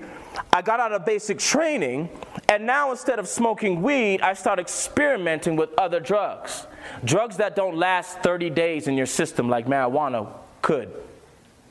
[0.51, 2.09] I got out of basic training,
[2.49, 6.65] and now instead of smoking weed, I started experimenting with other drugs.
[7.05, 10.27] Drugs that don't last 30 days in your system like marijuana
[10.63, 10.91] could,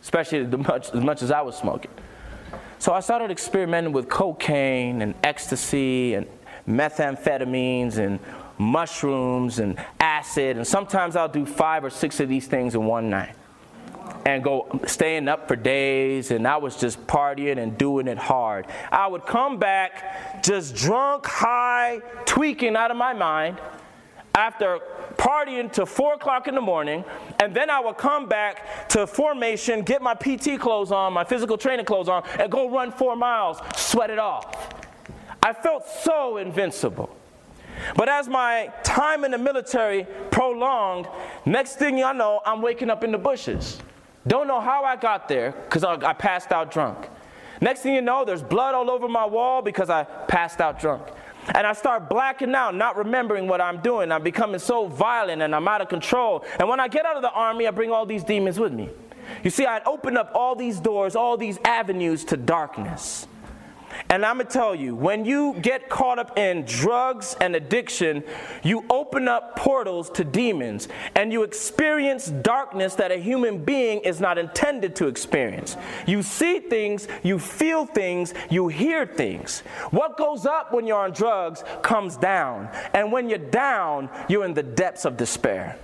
[0.01, 1.91] especially much, as much as I was smoking.
[2.79, 6.29] So I started experimenting with cocaine and ecstasy and
[6.69, 8.21] methamphetamines and
[8.57, 10.59] mushrooms and acid.
[10.59, 13.35] And sometimes I'll do five or six of these things in one night
[14.25, 18.67] and go staying up for days and I was just partying and doing it hard.
[18.91, 23.59] I would come back just drunk, high, tweaking out of my mind
[24.35, 24.81] after
[25.17, 27.05] partying to four o'clock in the morning,
[27.41, 31.59] and then I would come back to formation, get my PT clothes on, my physical
[31.59, 34.75] training clothes on, and go run four miles, sweat it off.
[35.43, 37.15] I felt so invincible.
[37.97, 41.09] But as my time in the military prolonged,
[41.45, 43.79] next thing I know, I'm waking up in the bushes.
[44.29, 47.09] Don't know how I got there because I, I passed out drunk.
[47.61, 51.09] Next thing you know, there's blood all over my wall because I passed out drunk.
[51.55, 54.13] And I start blacking out, not remembering what I'm doing.
[54.13, 56.45] I'm becoming so violent and I'm out of control.
[56.59, 58.91] And when I get out of the army, I bring all these demons with me.
[59.43, 63.27] You see, I'd open up all these doors, all these avenues to darkness.
[64.11, 68.25] And I'm to tell you, when you get caught up in drugs and addiction,
[68.63, 74.21] you open up portals to demons and you experience darkness that a human being is
[74.21, 75.77] not intended to experience.
[76.07, 79.61] You see things, you feel things, you hear things.
[79.91, 82.69] What goes up when you're on drugs comes down.
[82.95, 85.79] And when you're down, you're in the depths of despair.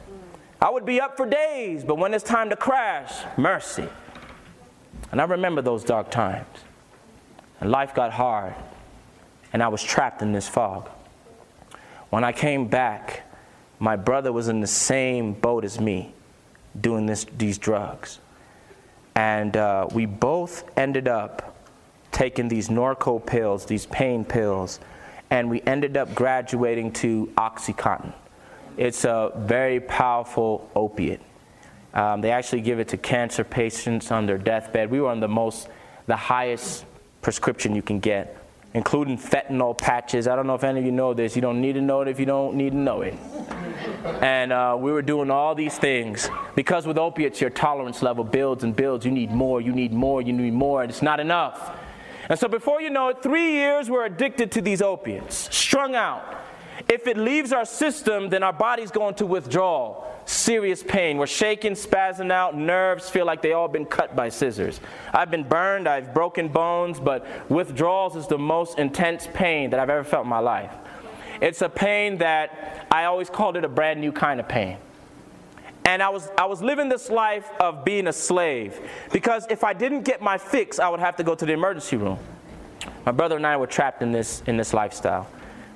[0.62, 3.88] I would be up for days, but when it's time to crash, mercy.
[5.12, 6.63] And I remember those dark times
[7.60, 8.54] and life got hard,
[9.52, 10.88] and I was trapped in this fog.
[12.10, 13.24] When I came back,
[13.78, 16.14] my brother was in the same boat as me,
[16.80, 18.20] doing this, these drugs.
[19.14, 21.56] And uh, we both ended up
[22.12, 24.80] taking these Norco pills, these pain pills,
[25.30, 28.12] and we ended up graduating to Oxycontin.
[28.76, 31.20] It's a very powerful opiate.
[31.92, 34.90] Um, they actually give it to cancer patients on their deathbed.
[34.90, 35.68] We were on the most,
[36.06, 36.84] the highest
[37.24, 38.36] prescription you can get,
[38.74, 40.28] including fentanyl patches.
[40.28, 41.34] I don't know if any of you know this.
[41.34, 43.14] You don't need to know it if you don't need to know it.
[44.20, 48.62] And uh, we were doing all these things because with opiates, your tolerance level builds
[48.62, 49.04] and builds.
[49.06, 51.76] You need more, you need more, you need more, and it's not enough.
[52.28, 56.22] And so before you know it, three years we're addicted to these opiates, strung out.
[56.94, 61.18] If it leaves our system, then our body's going to withdrawal serious pain.
[61.18, 64.78] We're shaking, spazzing out, nerves feel like they all been cut by scissors.
[65.12, 69.90] I've been burned, I've broken bones, but withdrawals is the most intense pain that I've
[69.90, 70.72] ever felt in my life.
[71.40, 74.76] It's a pain that I always called it a brand new kind of pain.
[75.84, 78.78] And I was, I was living this life of being a slave
[79.12, 81.96] because if I didn't get my fix, I would have to go to the emergency
[81.96, 82.20] room.
[83.04, 85.28] My brother and I were trapped in this, in this lifestyle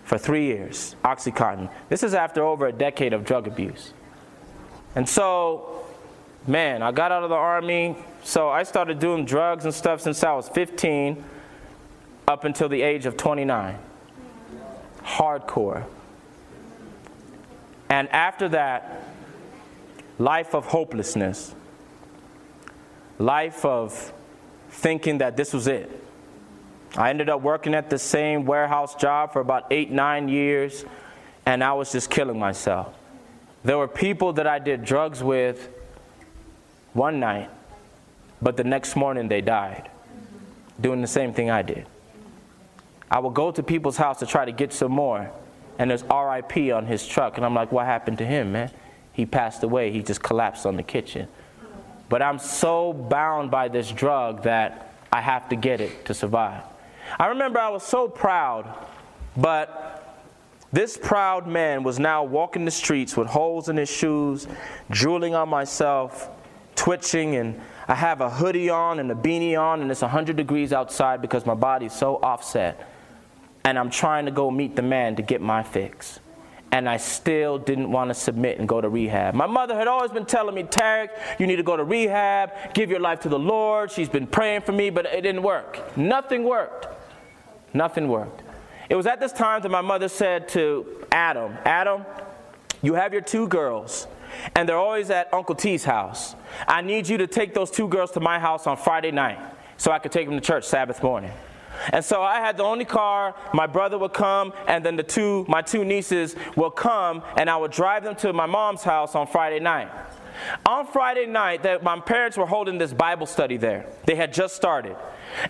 [0.09, 1.71] for three years, Oxycontin.
[1.91, 3.93] This is after over a decade of drug abuse.
[4.95, 5.85] And so,
[6.47, 7.95] man, I got out of the army.
[8.25, 11.23] So I started doing drugs and stuff since I was 15
[12.27, 13.79] up until the age of 29.
[15.05, 15.85] Hardcore.
[17.91, 19.03] And after that,
[20.19, 21.55] life of hopelessness,
[23.19, 24.15] life of
[24.71, 26.08] thinking that this was it.
[26.97, 30.85] I ended up working at the same warehouse job for about eight, nine years,
[31.47, 32.95] and I was just killing myself.
[33.65, 35.69] There were people that I did drugs with
[36.93, 37.51] one night,
[38.41, 39.91] but the next morning they died.
[40.81, 41.87] doing the same thing I did.
[43.11, 45.31] I would go to people's house to try to get some more,
[45.79, 47.37] and there's RIP on his truck.
[47.37, 48.71] And I'm like, what happened to him, man?
[49.13, 49.91] He passed away.
[49.91, 51.27] He just collapsed on the kitchen.
[52.09, 56.63] But I'm so bound by this drug that I have to get it to survive.
[57.19, 58.73] I remember I was so proud,
[59.37, 60.27] but
[60.73, 64.47] this proud man was now walking the streets with holes in his shoes,
[64.91, 66.29] drooling on myself,
[66.75, 70.73] twitching, and I have a hoodie on and a beanie on, and it's 100 degrees
[70.73, 72.89] outside because my body's so offset.
[73.65, 76.21] And I'm trying to go meet the man to get my fix
[76.73, 79.35] and I still didn't want to submit and go to rehab.
[79.35, 82.91] My mother had always been telling me, Taariq, you need to go to rehab, give
[82.91, 83.91] your life to the Lord.
[83.91, 85.97] She's been praying for me, but it didn't work.
[85.97, 86.89] Nothing worked.
[87.75, 88.43] Nothing worked.
[88.89, 92.05] It was at this time that my mother said to Adam, Adam,
[92.83, 94.07] you have your two girls,
[94.55, 96.35] and they're always at Uncle T's house.
[96.67, 99.39] I need you to take those two girls to my house on Friday night
[99.77, 101.33] so I could take them to church Sabbath morning.
[101.93, 103.35] And so I had the only car.
[103.55, 107.57] My brother would come, and then the two, my two nieces will come, and I
[107.57, 109.89] would drive them to my mom's house on Friday night.
[110.67, 113.87] On Friday night, that my parents were holding this Bible study there.
[114.07, 114.97] They had just started.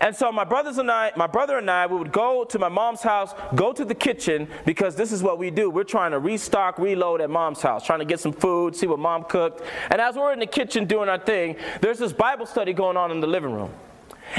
[0.01, 2.69] And so my brothers and I, my brother and I, we would go to my
[2.69, 5.69] mom's house, go to the kitchen, because this is what we do.
[5.69, 8.99] We're trying to restock, reload at mom's house, trying to get some food, see what
[8.99, 9.61] mom cooked.
[9.89, 13.11] And as we're in the kitchen doing our thing, there's this Bible study going on
[13.11, 13.71] in the living room.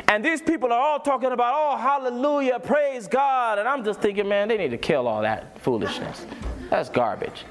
[0.08, 3.58] And these people are all talking about, oh, hallelujah, praise God.
[3.58, 6.26] And I'm just thinking, man, they need to kill all that foolishness.
[6.68, 7.44] That's garbage.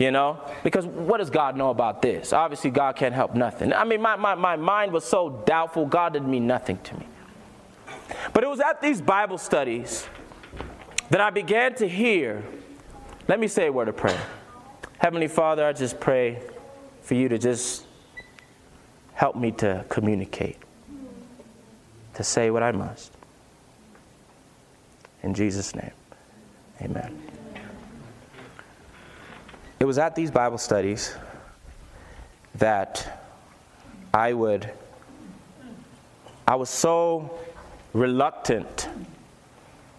[0.00, 0.40] You know?
[0.64, 2.32] Because what does God know about this?
[2.32, 3.70] Obviously, God can't help nothing.
[3.74, 7.06] I mean, my, my, my mind was so doubtful, God didn't mean nothing to me.
[8.32, 10.08] But it was at these Bible studies
[11.10, 12.42] that I began to hear.
[13.28, 14.20] Let me say a word of prayer.
[14.96, 16.40] Heavenly Father, I just pray
[17.02, 17.84] for you to just
[19.12, 20.56] help me to communicate
[22.14, 23.12] to say what I must.
[25.22, 25.92] In Jesus' name,
[26.80, 27.29] amen.
[29.80, 31.14] It was at these Bible studies
[32.56, 33.24] that
[34.12, 34.70] I would,
[36.46, 37.38] I was so
[37.94, 38.90] reluctant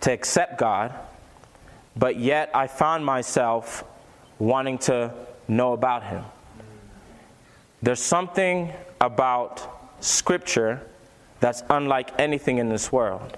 [0.01, 0.93] to accept God,
[1.95, 3.83] but yet I found myself
[4.37, 5.15] wanting to
[5.47, 6.25] know about Him.
[7.81, 9.67] There's something about
[9.99, 10.79] Scripture
[11.39, 13.35] that's unlike anything in this world.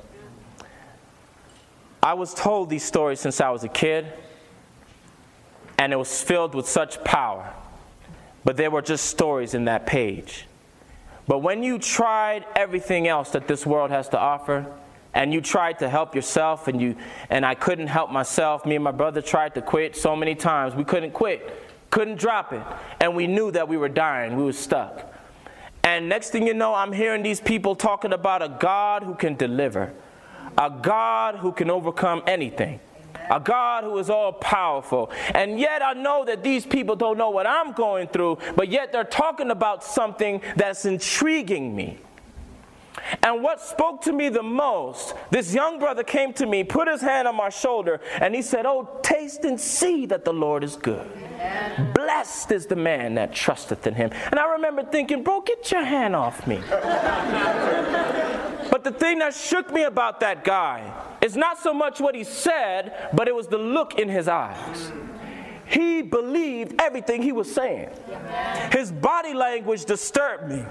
[2.01, 4.11] I was told these stories since I was a kid,
[5.77, 7.53] and it was filled with such power.
[8.45, 10.45] But there were just stories in that page.
[11.27, 14.65] But when you tried everything else that this world has to offer,
[15.13, 16.95] and you tried to help yourself, and you
[17.29, 18.65] and I couldn't help myself.
[18.65, 20.73] Me and my brother tried to quit so many times.
[20.73, 21.61] We couldn't quit,
[21.91, 22.63] couldn't drop it,
[22.99, 24.35] and we knew that we were dying.
[24.35, 25.13] We were stuck.
[25.83, 29.35] And next thing you know, I'm hearing these people talking about a God who can
[29.35, 29.93] deliver,
[30.57, 32.79] a God who can overcome anything,
[33.33, 35.11] a God who is all powerful.
[35.33, 38.91] And yet I know that these people don't know what I'm going through, but yet
[38.91, 41.97] they're talking about something that's intriguing me.
[43.23, 47.01] And what spoke to me the most, this young brother came to me, put his
[47.01, 50.75] hand on my shoulder, and he said, Oh, taste and see that the Lord is
[50.75, 51.09] good.
[51.95, 54.11] Blessed is the man that trusteth in him.
[54.29, 56.61] And I remember thinking, Bro, get your hand off me.
[58.83, 62.23] But the thing that shook me about that guy is not so much what he
[62.23, 64.91] said, but it was the look in his eyes
[65.73, 67.89] he believed everything he was saying.
[68.71, 70.63] His body language disturbed me.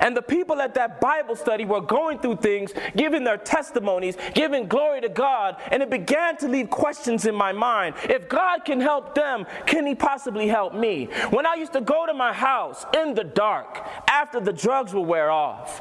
[0.00, 4.68] And the people at that Bible study were going through things, giving their testimonies, giving
[4.68, 7.94] glory to God, and it began to leave questions in my mind.
[8.04, 11.06] If God can help them, can He possibly help me?
[11.30, 15.06] When I used to go to my house in the dark after the drugs would
[15.06, 15.80] wear off,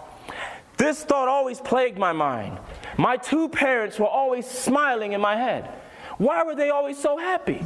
[0.78, 2.57] this thought always plagued my mind.
[2.97, 5.69] My two parents were always smiling in my head.
[6.17, 7.65] Why were they always so happy?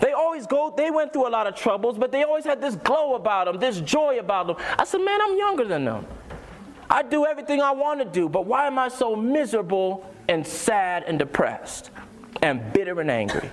[0.00, 2.76] They always go, they went through a lot of troubles, but they always had this
[2.76, 4.56] glow about them, this joy about them.
[4.78, 6.06] I said, man, I'm younger than them.
[6.90, 11.04] I do everything I want to do, but why am I so miserable and sad
[11.04, 11.90] and depressed
[12.40, 13.50] and bitter and angry?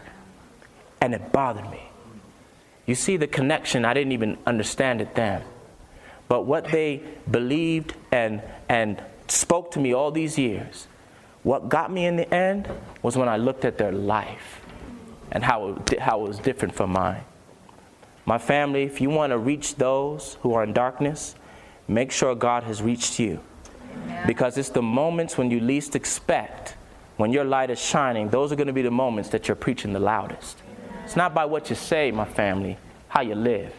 [1.02, 1.90] And it bothered me.
[2.86, 5.44] You see the connection, I didn't even understand it then.
[6.28, 10.88] But what they believed and, and spoke to me all these years,
[11.44, 12.68] what got me in the end
[13.04, 14.62] was when I looked at their life
[15.32, 17.24] and how it, how it was different from mine.
[18.26, 21.36] My family, if you want to reach those who are in darkness,
[21.88, 23.40] make sure God has reached you.
[24.26, 26.76] Because it's the moments when you least expect,
[27.18, 29.94] when your light is shining, those are going to be the moments that you're preaching
[29.94, 30.64] the loudest.
[31.04, 33.72] It's not by what you say, my family, how you live.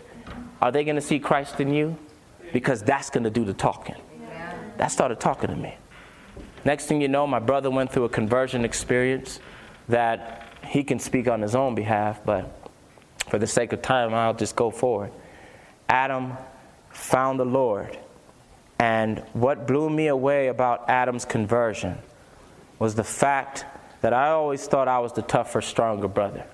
[0.63, 1.99] Are they going to see Christ in you?
[2.53, 3.97] Because that's going to do the talking.
[4.79, 5.75] That started talking to me.
[6.65, 9.41] Next thing you know, my brother went through a conversion experience
[9.89, 12.71] that he can speak on his own behalf, but
[13.29, 15.13] for the sake of time, I'll just go forward.
[15.89, 16.35] Adam
[16.91, 17.97] found the Lord.
[18.79, 21.99] And what blew me away about Adam's conversion
[22.79, 23.65] was the fact
[24.03, 26.45] that I always thought I was the tougher, stronger brother.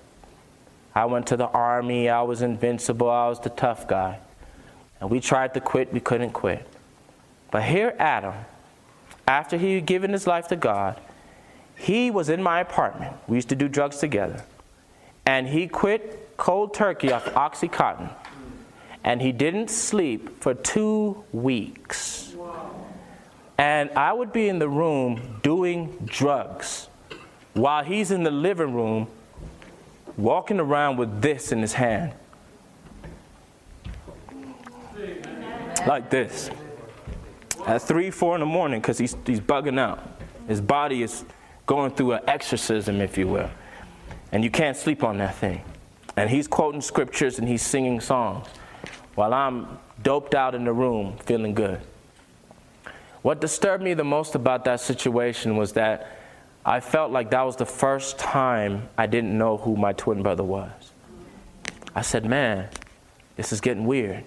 [0.95, 4.19] I went to the army, I was invincible, I was the tough guy.
[5.03, 6.65] And we tried to quit, we couldn't quit.
[7.51, 8.35] But here, Adam,
[9.27, 11.01] after he had given his life to God,
[11.75, 13.17] he was in my apartment.
[13.27, 14.45] We used to do drugs together.
[15.27, 18.11] And he quit cold turkey off Oxycontin.
[19.03, 22.37] And he didn't sleep for two weeks.
[23.59, 26.87] And I would be in the room doing drugs
[27.55, 29.09] while he's in the living room
[30.17, 32.13] walking around with this in his hand.
[35.87, 36.51] Like this.
[37.67, 40.21] At 3, 4 in the morning, because he's, he's bugging out.
[40.49, 41.25] His body is
[41.67, 43.51] going through an exorcism, if you will.
[44.33, 45.63] And you can't sleep on that thing.
[46.17, 48.47] And he's quoting scriptures and he's singing songs
[49.15, 51.81] while I'm doped out in the room feeling good.
[53.23, 56.19] What disturbed me the most about that situation was that
[56.65, 60.45] I felt like that was the first time I didn't know who my twin brother
[60.45, 60.71] was.
[61.95, 62.69] I said, Man,
[63.37, 64.25] this is getting weird.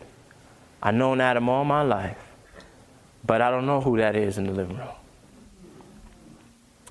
[0.85, 2.19] I've known Adam all my life,
[3.25, 4.87] but I don't know who that is in the living room.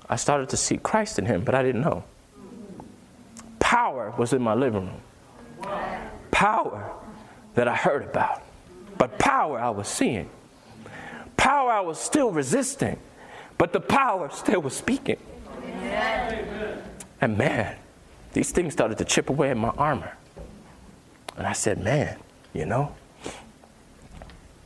[0.09, 2.03] I started to see Christ in him, but I didn't know.
[3.57, 4.91] Power was in my living
[5.61, 5.71] room.
[6.29, 6.91] Power
[7.53, 8.43] that I heard about,
[8.97, 10.29] but power I was seeing.
[11.37, 12.99] Power I was still resisting,
[13.57, 15.19] but the power still was speaking.
[17.21, 17.77] And man,
[18.33, 20.17] these things started to chip away at my armor.
[21.37, 22.17] And I said, Man,
[22.53, 22.93] you know,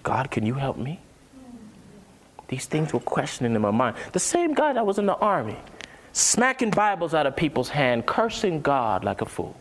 [0.04, 1.00] God, can you help me?
[2.47, 3.95] These things were questioning in my mind.
[4.12, 5.58] The same guy that was in the army,
[6.14, 9.56] smacking Bibles out of people's hand, cursing God like a fool.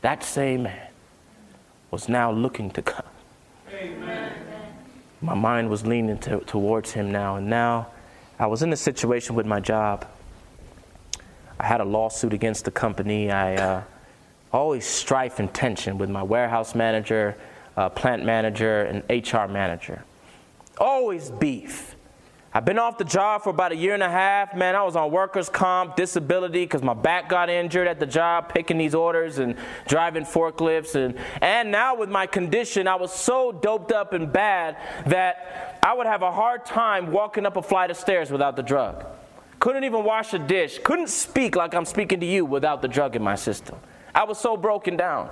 [0.00, 0.88] That same man
[1.90, 3.04] was now looking to God.
[3.72, 4.32] Amen.
[5.20, 7.88] My mind was leaning to, towards him now, and now
[8.38, 10.06] I was in a situation with my job
[11.58, 13.30] I had a lawsuit against the company.
[13.30, 13.82] I uh,
[14.52, 17.36] always strife and tension with my warehouse manager,
[17.76, 20.04] uh, plant manager, and HR manager.
[20.78, 21.96] Always beef.
[22.56, 24.54] I've been off the job for about a year and a half.
[24.54, 28.48] Man, I was on workers' comp, disability, because my back got injured at the job,
[28.48, 29.56] picking these orders and
[29.88, 30.94] driving forklifts.
[30.94, 35.94] And, and now, with my condition, I was so doped up and bad that I
[35.94, 39.04] would have a hard time walking up a flight of stairs without the drug
[39.64, 43.16] couldn't even wash a dish, couldn't speak like I'm speaking to you without the drug
[43.16, 43.78] in my system.
[44.14, 45.30] I was so broken down.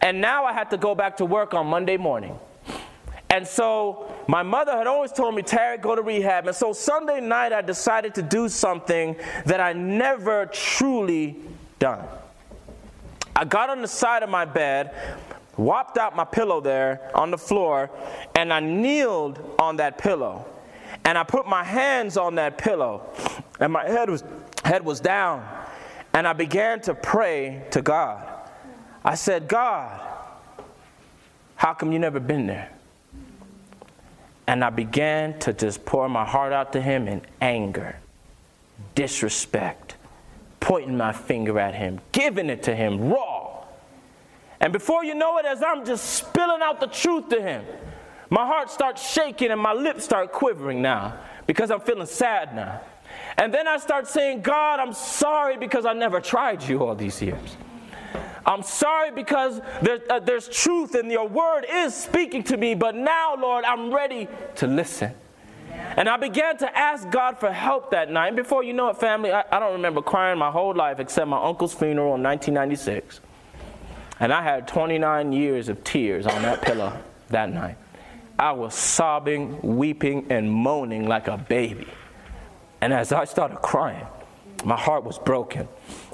[0.00, 2.38] And now I had to go back to work on Monday morning.
[3.28, 6.46] And so my mother had always told me, Terry, go to rehab.
[6.46, 11.36] And so Sunday night I decided to do something that I never truly
[11.78, 12.04] done.
[13.36, 14.92] I got on the side of my bed,
[15.56, 17.88] whopped out my pillow there on the floor,
[18.34, 20.44] and I kneeled on that pillow.
[21.04, 23.10] And I put my hands on that pillow
[23.60, 24.24] and my head was,
[24.64, 25.46] head was down.
[26.12, 28.26] And I began to pray to God.
[29.04, 30.00] I said, God,
[31.56, 32.70] how come you never been there?
[34.46, 37.96] And I began to just pour my heart out to him in anger,
[38.94, 39.96] disrespect,
[40.58, 43.64] pointing my finger at him, giving it to him raw.
[44.60, 47.64] And before you know it, as I'm just spilling out the truth to him,
[48.28, 52.80] my heart starts shaking and my lips start quivering now because I'm feeling sad now.
[53.38, 57.20] And then I start saying, God, I'm sorry because I never tried you all these
[57.22, 57.56] years.
[58.46, 63.36] I'm sorry because uh, there's truth and your word is speaking to me, but now,
[63.36, 65.14] Lord, I'm ready to listen.
[65.96, 68.28] And I began to ask God for help that night.
[68.28, 71.28] And before you know it, family, I, I don't remember crying my whole life except
[71.28, 73.20] my uncle's funeral in 1996.
[74.20, 77.76] And I had 29 years of tears on that pillow that night.
[78.38, 81.88] I was sobbing, weeping, and moaning like a baby.
[82.80, 84.06] And as I started crying,
[84.64, 85.68] my heart was broken.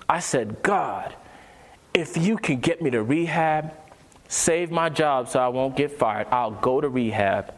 [0.08, 1.14] I said, God,
[1.96, 3.72] if you can get me to rehab,
[4.28, 7.54] save my job so I won't get fired, I'll go to rehab.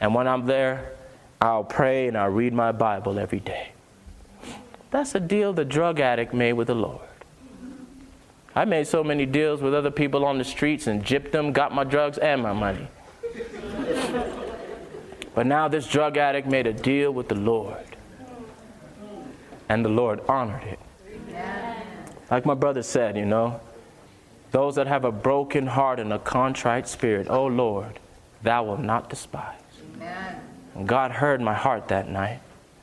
[0.00, 0.92] And when I'm there,
[1.38, 3.72] I'll pray and I'll read my Bible every day.
[4.90, 7.00] That's a deal the drug addict made with the Lord.
[8.54, 11.74] I made so many deals with other people on the streets and gypped them, got
[11.74, 12.88] my drugs and my money.
[15.34, 17.84] but now this drug addict made a deal with the Lord
[19.68, 20.78] and the Lord honored it.
[22.30, 23.60] Like my brother said, you know,
[24.54, 27.98] those that have a broken heart and a contrite spirit, oh Lord,
[28.44, 29.58] thou wilt not despise.
[29.96, 30.86] Amen.
[30.86, 32.38] God heard my heart that night.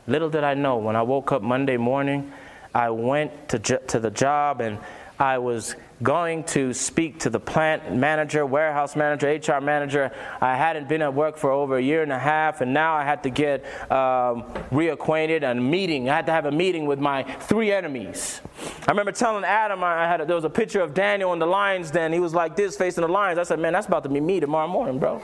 [0.05, 2.29] Little did I know, when I woke up Monday morning,
[2.75, 4.79] I went to, to the job and
[5.17, 10.11] I was going to speak to the plant manager, warehouse manager, HR manager.
[10.39, 13.03] I hadn't been at work for over a year and a half, and now I
[13.03, 16.09] had to get um, reacquainted and meeting.
[16.09, 18.41] I had to have a meeting with my three enemies.
[18.87, 21.47] I remember telling Adam, I had a, there was a picture of Daniel in the
[21.47, 22.13] lion's den.
[22.13, 23.39] He was like this, facing the lions.
[23.39, 25.21] I said, man, that's about to be me tomorrow morning, bro,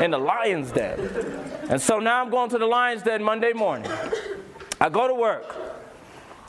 [0.00, 0.98] in the lion's den.
[1.68, 3.90] And so now I'm going to the lion's den Monday morning.
[4.80, 5.59] I go to work.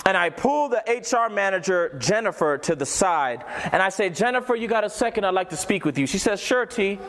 [0.06, 3.44] And I pull the HR manager, Jennifer, to the side.
[3.72, 5.26] And I say, Jennifer, you got a second?
[5.26, 6.08] I'd like to speak with you.
[6.08, 7.00] She says, Sure, T.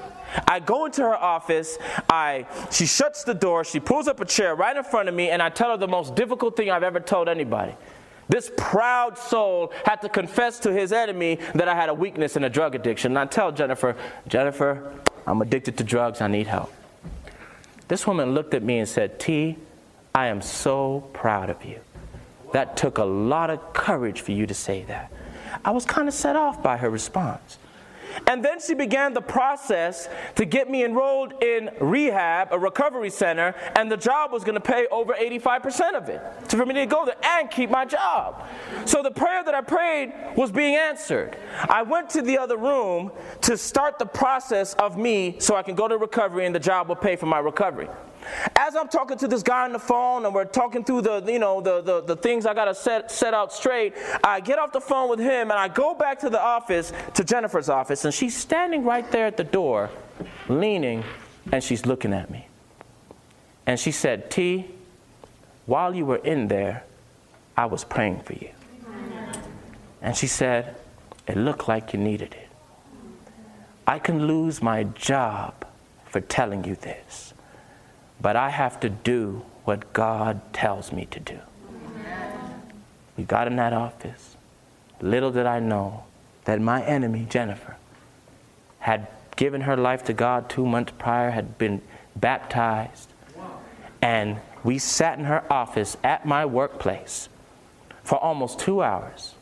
[0.46, 1.78] I go into her office.
[2.08, 3.64] I, she shuts the door.
[3.64, 5.30] She pulls up a chair right in front of me.
[5.30, 7.74] And I tell her the most difficult thing I've ever told anybody.
[8.28, 12.44] This proud soul had to confess to his enemy that I had a weakness in
[12.44, 13.12] a drug addiction.
[13.12, 13.96] And I tell Jennifer,
[14.28, 14.94] Jennifer,
[15.26, 16.20] I'm addicted to drugs.
[16.20, 16.72] I need help.
[17.88, 19.58] This woman looked at me and said, T,
[20.14, 21.80] I am so proud of you.
[22.52, 25.12] That took a lot of courage for you to say that.
[25.64, 27.58] I was kind of set off by her response.
[28.26, 33.54] And then she began the process to get me enrolled in rehab, a recovery center,
[33.76, 36.20] and the job was going to pay over 85% of it.
[36.48, 38.46] So for me to go there and keep my job.
[38.84, 41.36] So the prayer that I prayed was being answered.
[41.68, 45.74] I went to the other room to start the process of me so I can
[45.74, 47.88] go to recovery and the job will pay for my recovery.
[48.56, 51.38] As I'm talking to this guy on the phone and we're talking through the, you
[51.38, 54.72] know, the, the, the things I got to set, set out straight, I get off
[54.72, 58.12] the phone with him and I go back to the office, to Jennifer's office, and
[58.12, 59.90] she's standing right there at the door,
[60.48, 61.04] leaning,
[61.50, 62.46] and she's looking at me.
[63.66, 64.70] And she said, T,
[65.66, 66.84] while you were in there,
[67.56, 68.50] I was praying for you.
[70.00, 70.76] And she said,
[71.28, 72.48] It looked like you needed it.
[73.86, 75.66] I can lose my job
[76.06, 77.31] for telling you this.
[78.22, 81.38] But I have to do what God tells me to do.
[83.16, 84.36] We got in that office.
[85.00, 86.04] Little did I know
[86.44, 87.76] that my enemy, Jennifer,
[88.78, 91.82] had given her life to God two months prior, had been
[92.14, 93.08] baptized.
[94.00, 97.28] And we sat in her office at my workplace
[98.04, 99.34] for almost two hours.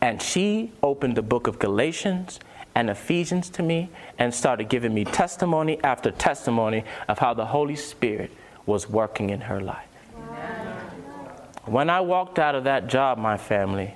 [0.00, 2.38] And she opened the book of Galatians
[2.74, 7.76] and Ephesians to me and started giving me testimony after testimony of how the Holy
[7.76, 8.30] Spirit
[8.66, 9.88] was working in her life.
[11.64, 13.94] When I walked out of that job, my family,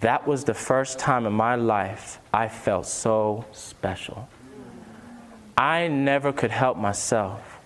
[0.00, 4.28] that was the first time in my life I felt so special.
[5.56, 7.58] I never could help myself,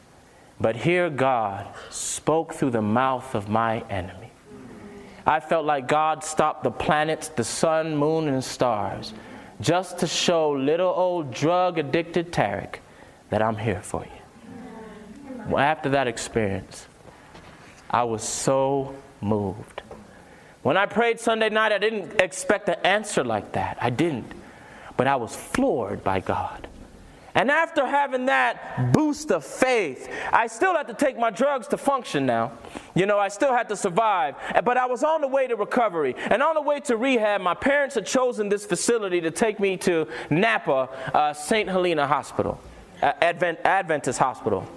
[0.61, 4.31] but here God spoke through the mouth of my enemy.
[5.27, 9.13] I felt like God stopped the planets, the sun, moon, and stars
[9.61, 12.77] just to show little old drug addicted Taariq
[13.31, 15.57] that I'm here for you.
[15.57, 16.87] After that experience,
[17.91, 19.83] I was so moved.
[20.63, 23.77] When I prayed Sunday night, I didn't expect an answer like that.
[23.81, 24.33] I didn't.
[24.97, 26.69] But I was floored by God.
[27.35, 31.79] And after having that boost of faith, I still had to take my drugs to
[31.79, 32.53] function now.
[32.95, 34.35] You know, I still had to survive.
[34.65, 36.15] But I was on the way to recovery.
[36.19, 39.77] And on the way to rehab, my parents had chosen this facility to take me
[39.79, 41.69] to Napa, uh, St.
[41.69, 42.61] Helena Hospital,
[43.03, 44.69] uh, Advent, Adventist Hospital.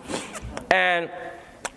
[0.71, 1.09] And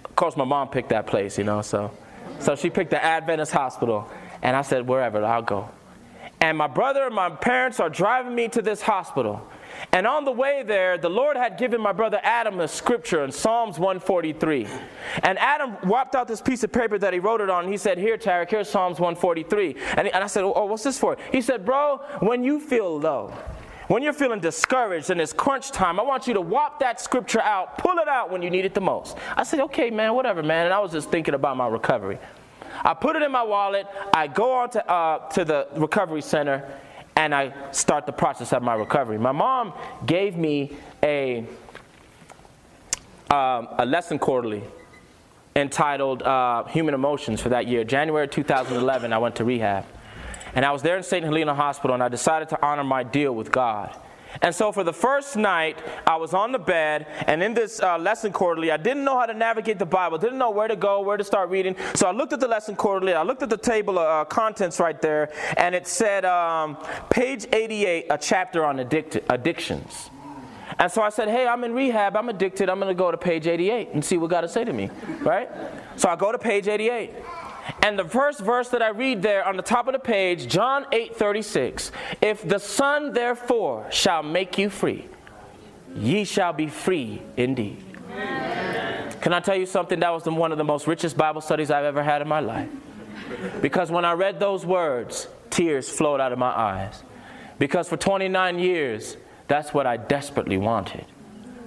[0.04, 1.90] of course, my mom picked that place, you know, so.
[2.38, 4.08] So she picked the Adventist Hospital.
[4.42, 5.70] And I said, wherever, I'll go.
[6.40, 9.42] And my brother and my parents are driving me to this hospital.
[9.92, 13.32] And on the way there, the Lord had given my brother Adam a scripture in
[13.32, 14.66] Psalms 143.
[15.22, 17.68] And Adam wiped out this piece of paper that he wrote it on.
[17.68, 19.76] he said, Here, Taariq, here's Psalms 143.
[19.96, 21.16] And, and I said, Oh, what's this for?
[21.32, 23.32] He said, Bro, when you feel low,
[23.88, 27.40] when you're feeling discouraged and it's crunch time, I want you to whop that scripture
[27.40, 29.16] out, pull it out when you need it the most.
[29.36, 30.66] I said, Okay, man, whatever, man.
[30.66, 32.18] And I was just thinking about my recovery.
[32.84, 33.86] I put it in my wallet.
[34.12, 36.80] I go on to, uh, to the recovery center
[37.18, 39.18] and I start the process of my recovery.
[39.18, 39.74] My mom
[40.06, 41.40] gave me a,
[43.28, 44.62] um, a lesson quarterly
[45.56, 47.82] entitled uh, Human Emotions for that year.
[47.82, 49.84] January 2011, I went to rehab.
[50.54, 51.24] And I was there in St.
[51.24, 53.96] Helena Hospital, and I decided to honor my deal with God.
[54.42, 57.98] And so for the first night, I was on the bed, and in this uh,
[57.98, 61.00] lesson quarterly, I didn't know how to navigate the Bible, didn't know where to go,
[61.00, 61.76] where to start reading.
[61.94, 64.80] So I looked at the lesson quarterly, I looked at the table of uh, contents
[64.80, 66.76] right there, and it said um,
[67.10, 70.10] page 88, a chapter on addic- addictions.
[70.78, 73.16] And so I said, hey, I'm in rehab, I'm addicted, I'm going to go to
[73.16, 75.48] page 88 and see what God to say to me, right?
[75.96, 77.12] So I go to page 88.
[77.82, 80.86] And the first verse that I read there on the top of the page, John
[80.92, 85.06] 8 36, if the Son therefore shall make you free,
[85.94, 87.84] ye shall be free indeed.
[88.08, 90.00] Because Can I tell you something?
[90.00, 92.68] That was one of the most richest Bible studies I've ever had in my life.
[93.60, 97.02] Because when I read those words, tears flowed out of my eyes.
[97.58, 99.16] Because for 29 years,
[99.48, 101.04] that's what I desperately wanted.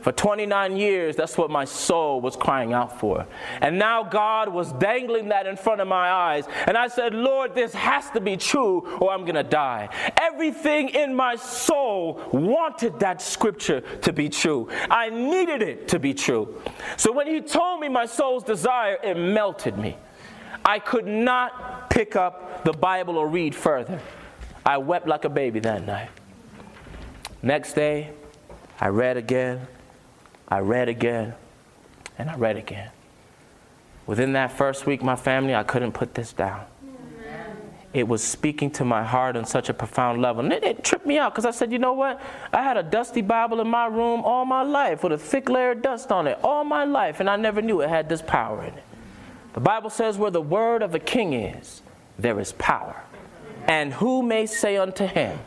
[0.01, 3.27] For 29 years, that's what my soul was crying out for.
[3.61, 6.45] And now God was dangling that in front of my eyes.
[6.65, 9.89] And I said, Lord, this has to be true or I'm going to die.
[10.19, 14.69] Everything in my soul wanted that scripture to be true.
[14.89, 16.59] I needed it to be true.
[16.97, 19.97] So when He told me my soul's desire, it melted me.
[20.65, 23.99] I could not pick up the Bible or read further.
[24.65, 26.09] I wept like a baby that night.
[27.43, 28.13] Next day,
[28.79, 29.67] I read again
[30.51, 31.33] I read again,
[32.17, 32.91] and I read again.
[34.05, 36.65] Within that first week, my family, I couldn't put this down.
[37.93, 40.43] It was speaking to my heart on such a profound level.
[40.43, 42.21] And it, it tripped me out because I said, you know what?
[42.53, 45.71] I had a dusty Bible in my room all my life with a thick layer
[45.71, 48.61] of dust on it all my life, and I never knew it had this power
[48.63, 48.83] in it.
[49.53, 51.81] The Bible says, where the word of a king is,
[52.19, 53.01] there is power.
[53.67, 55.39] And who may say unto him,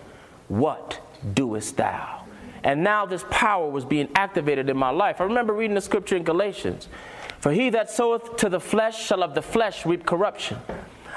[0.48, 1.00] What
[1.34, 2.23] doest thou?
[2.64, 5.20] And now this power was being activated in my life.
[5.20, 6.88] I remember reading the scripture in Galatians
[7.38, 10.58] For he that soweth to the flesh shall of the flesh reap corruption.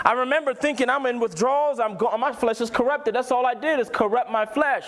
[0.04, 3.16] I remember thinking, I'm in withdrawals, I'm go- my flesh is corrupted.
[3.16, 4.86] That's all I did is corrupt my flesh.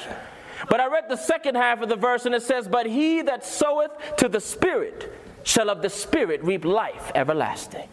[0.69, 3.45] But I read the second half of the verse and it says, But he that
[3.45, 7.87] soweth to the Spirit shall of the Spirit reap life everlasting.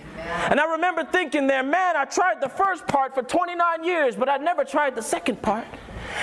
[0.51, 4.29] And I remember thinking there, man, I tried the first part for 29 years, but
[4.29, 5.65] I never tried the second part.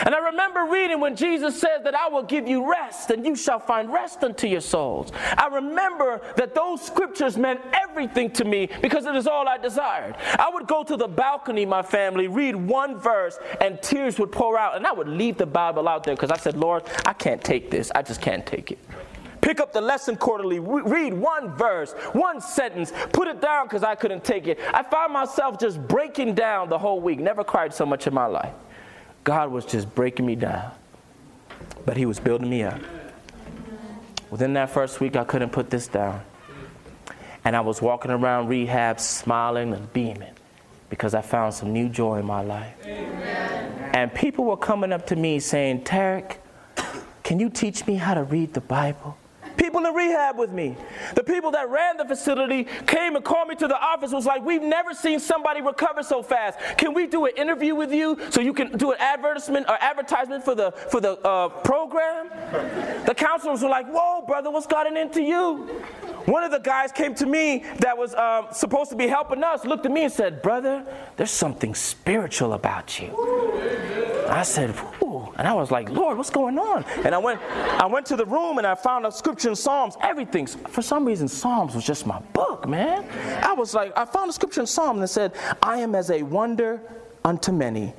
[0.06, 3.36] And I remember reading when Jesus says that I will give you rest and you
[3.36, 5.12] shall find rest unto your souls.
[5.38, 10.16] I remember that those scriptures meant everything to me because it is all I desired.
[10.40, 14.58] I would go to the balcony, my family, read one verse, and tears would pour
[14.58, 14.76] out.
[14.76, 17.72] And I would leave the Bible out there because I said, Lord, I can't take
[17.72, 17.92] this.
[17.96, 18.80] I just can't take it
[19.44, 23.94] pick up the lesson quarterly, read one verse, one sentence, put it down because I
[23.94, 24.58] couldn't take it.
[24.74, 27.20] I found myself just breaking down the whole week.
[27.20, 28.54] Never cried so much in my life.
[29.24, 30.72] God was just breaking me down,
[31.86, 32.80] but He was building me up.
[34.30, 36.22] Within that first week, I couldn't put this down.
[37.46, 40.34] And I was walking around rehab smiling and beaming
[40.90, 42.74] because I found some new joy in my life.
[42.86, 43.92] Amen.
[43.94, 46.38] And people were coming up to me saying, Taariq,
[47.24, 49.18] can you teach me how to read the Bible?
[49.58, 50.76] People in rehab with me.
[51.16, 54.12] The people that ran the facility came and called me to the office.
[54.12, 56.60] Was like, we've never seen somebody recover so fast.
[56.78, 60.44] Can we do an interview with you so you can do an advertisement or advertisement
[60.44, 62.30] for the for the uh, program?
[63.06, 65.58] The counselors were like, whoa, brother, what's gotten into you?
[66.26, 69.66] One of the guys came to me that was um, supposed to be helping us,
[69.66, 70.86] looked at me and said, brother,
[71.18, 73.12] there's something spiritual about you.
[74.30, 74.74] I said,
[75.38, 76.84] and I was like, Lord, what's going on?
[77.04, 79.96] And I went, I went to the room and I found a scripture in Psalms,
[80.02, 80.48] everything.
[80.48, 83.06] For some reason, Psalms was just my book, man.
[83.44, 86.24] I was like, I found a scripture in Psalms that said, I am as a
[86.24, 86.82] wonder
[87.24, 87.94] unto many,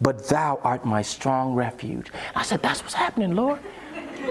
[0.00, 2.10] but thou art my strong refuge.
[2.34, 3.60] I said, That's what's happening, Lord.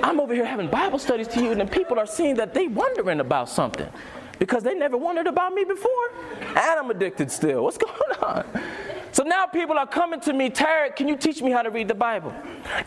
[0.03, 2.67] I'm over here having Bible studies to you, and the people are seeing that they
[2.67, 3.89] wondering about something
[4.37, 6.11] because they never wondered about me before.
[6.41, 7.63] And I'm addicted still.
[7.63, 8.45] What's going on?
[9.11, 11.87] So now people are coming to me, Taariq, can you teach me how to read
[11.87, 12.33] the Bible?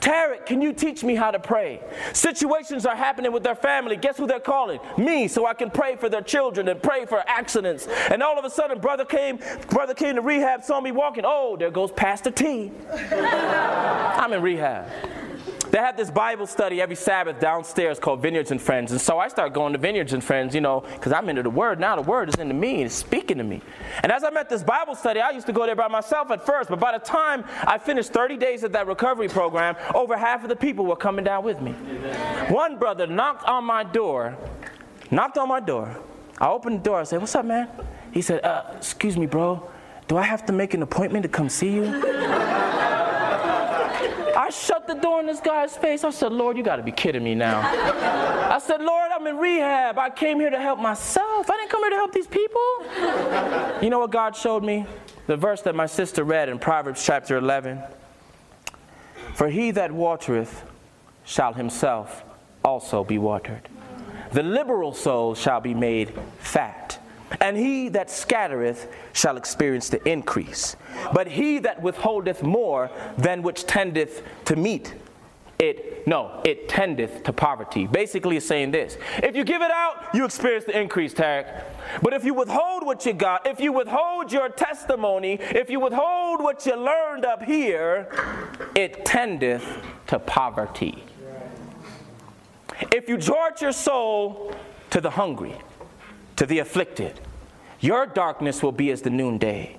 [0.00, 1.80] Taariq, can you teach me how to pray?
[2.12, 3.96] Situations are happening with their family.
[3.96, 4.78] Guess who they're calling?
[4.96, 7.86] Me, so I can pray for their children and pray for accidents.
[8.10, 11.24] And all of a sudden, brother came, brother came to rehab, saw me walking.
[11.26, 12.70] Oh, there goes Pastor T.
[13.12, 14.88] I'm in rehab.
[15.72, 18.92] They have this Bible study every Sabbath downstairs called Vineyards and Friends.
[18.92, 21.48] And so I started going to Vineyards and Friends, you know, because I'm into the
[21.48, 21.80] Word.
[21.80, 23.62] Now the Word is into me, it's speaking to me.
[24.02, 26.44] And as I met this Bible study, I used to go there by myself at
[26.44, 26.70] first.
[26.70, 30.48] But by the time I finished 30 days of that recovery program, over half of
[30.48, 31.72] the people were coming down with me.
[32.48, 34.36] One brother knocked on my door,
[35.10, 35.96] knocked on my door.
[36.38, 37.00] I opened the door.
[37.00, 37.68] I said, What's up, man?
[38.12, 39.68] He said, uh, Excuse me, bro.
[40.08, 41.84] Do I have to make an appointment to come see you?
[44.36, 46.04] I shut the door in this guy's face.
[46.04, 47.60] I said, Lord, you got to be kidding me now.
[48.50, 49.98] I said, Lord, I'm in rehab.
[49.98, 51.50] I came here to help myself.
[51.50, 52.60] I didn't come here to help these people.
[53.82, 54.86] You know what God showed me?
[55.26, 57.82] The verse that my sister read in Proverbs chapter 11.
[59.34, 60.64] For he that watereth
[61.24, 62.24] shall himself
[62.64, 63.68] also be watered.
[64.32, 66.98] The liberal soul shall be made fat
[67.40, 70.76] and he that scattereth shall experience the increase.
[71.12, 74.94] But he that withholdeth more than which tendeth to meet,
[75.58, 77.86] it no, it tendeth to poverty.
[77.86, 81.64] Basically, it's saying this: if you give it out, you experience the increase, Taariq.
[82.02, 86.42] But if you withhold what you got, if you withhold your testimony, if you withhold
[86.42, 88.08] what you learned up here,
[88.74, 89.64] it tendeth
[90.08, 91.04] to poverty.
[92.92, 94.52] If you exhort your soul
[94.90, 95.54] to the hungry,
[96.42, 97.20] to the afflicted.
[97.78, 99.76] Your darkness will be as the noonday,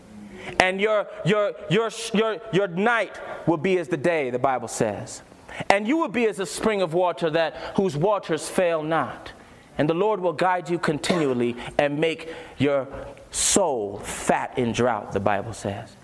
[0.61, 5.23] and your, your, your, your, your night will be as the day, the Bible says.
[5.69, 9.33] And you will be as a spring of water that whose waters fail not.
[9.77, 12.87] And the Lord will guide you continually and make your
[13.31, 15.97] soul fat in drought, the Bible says.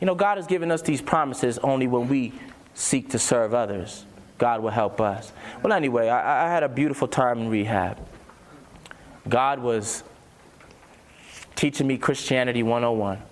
[0.00, 2.32] You know, God has given us these promises only when we
[2.74, 4.04] seek to serve others.
[4.36, 5.30] God will help us.
[5.62, 7.98] Well, anyway, I, I had a beautiful time in rehab.
[9.30, 10.02] God was
[11.54, 13.22] teaching me Christianity 101.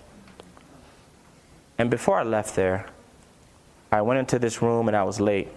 [1.77, 2.87] And before I left there,
[3.91, 5.49] I went into this room and I was late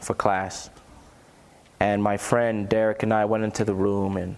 [0.00, 0.70] for class.
[1.80, 4.36] And my friend Derek and I went into the room and,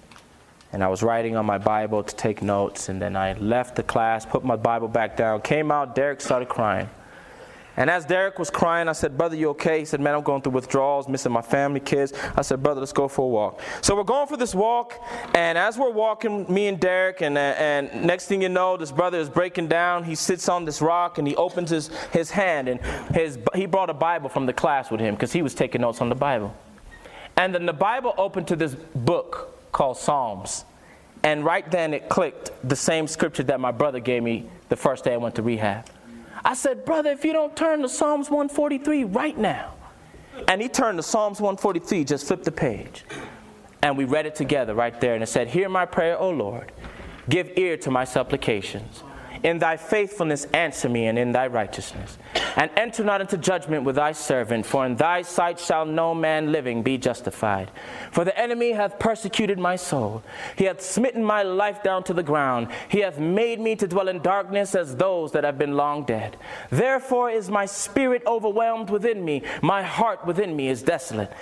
[0.73, 2.89] and I was writing on my Bible to take notes.
[2.89, 6.49] And then I left the class, put my Bible back down, came out, Derek started
[6.49, 6.89] crying.
[7.77, 9.81] And as Derek was crying, I said, Brother, you okay?
[9.81, 12.13] He said, Man, I'm going through withdrawals, missing my family, kids.
[12.37, 13.61] I said, Brother, let's go for a walk.
[13.81, 15.01] So we're going for this walk,
[15.35, 18.93] and as we're walking, me and Derek, and, uh, and next thing you know, this
[18.93, 20.05] brother is breaking down.
[20.05, 22.81] He sits on this rock and he opens his, his hand, and
[23.15, 26.01] his, he brought a Bible from the class with him because he was taking notes
[26.01, 26.55] on the Bible.
[27.37, 30.65] And then the Bible opened to this book called Psalms.
[31.23, 35.05] And right then it clicked the same scripture that my brother gave me the first
[35.05, 35.87] day I went to rehab.
[36.45, 39.75] I said, Brother, if you don't turn to Psalms 143 right now.
[40.49, 43.05] And he turned to Psalms 143, just flipped the page.
[43.83, 45.15] And we read it together right there.
[45.15, 46.73] And it said, Hear my prayer, O Lord.
[47.29, 49.03] Give ear to my supplications.
[49.43, 52.19] In thy faithfulness, answer me, and in thy righteousness.
[52.57, 56.53] And enter not into judgment with thy servant, for in thy sight shall no man
[56.53, 57.71] living be justified.
[58.13, 60.23] For the enemy hath persecuted my soul.
[60.57, 62.69] He hath smitten my life down to the ground.
[62.89, 66.37] He hath made me to dwell in darkness as those that have been long dead.
[66.71, 71.33] Therefore is my spirit overwhelmed within me, my heart within me is desolate.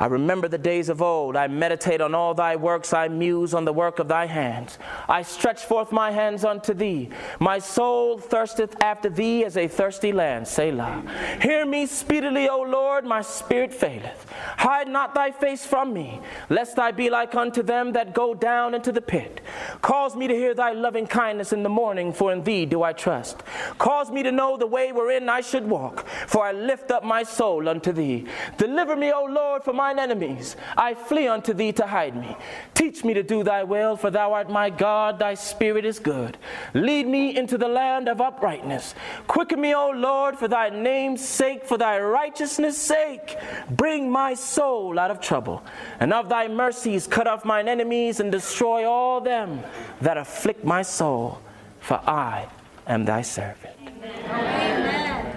[0.00, 1.36] I remember the days of old.
[1.36, 2.92] I meditate on all thy works.
[2.92, 4.78] I muse on the work of thy hands.
[5.08, 7.10] I stretch forth my hands unto thee.
[7.40, 10.46] My soul thirsteth after thee as a thirsty land.
[10.46, 11.02] Selah.
[11.42, 13.04] Hear me speedily, O Lord.
[13.04, 14.26] My spirit faileth.
[14.56, 18.74] Hide not thy face from me, lest I be like unto them that go down
[18.74, 19.40] into the pit.
[19.82, 22.92] Cause me to hear thy loving kindness in the morning, for in thee do I
[22.92, 23.42] trust.
[23.78, 27.22] Cause me to know the way wherein I should walk, for I lift up my
[27.22, 28.26] soul unto thee.
[28.56, 30.56] Deliver me, O Lord, from my mine enemies.
[30.76, 32.36] I flee unto thee to hide me.
[32.74, 36.36] Teach me to do thy will, for thou art my God, thy spirit is good.
[36.74, 38.94] Lead me into the land of uprightness.
[39.26, 43.36] Quicken me, O Lord, for thy name's sake, for thy righteousness' sake.
[43.70, 45.62] Bring my soul out of trouble,
[46.00, 49.62] and of thy mercies cut off mine enemies and destroy all them
[50.02, 51.40] that afflict my soul,
[51.80, 52.46] for I
[52.86, 53.74] am thy servant.
[53.80, 55.34] Amen.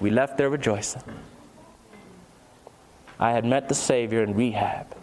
[0.00, 1.02] We left there rejoicing.
[3.18, 4.94] I had met the Savior in rehab,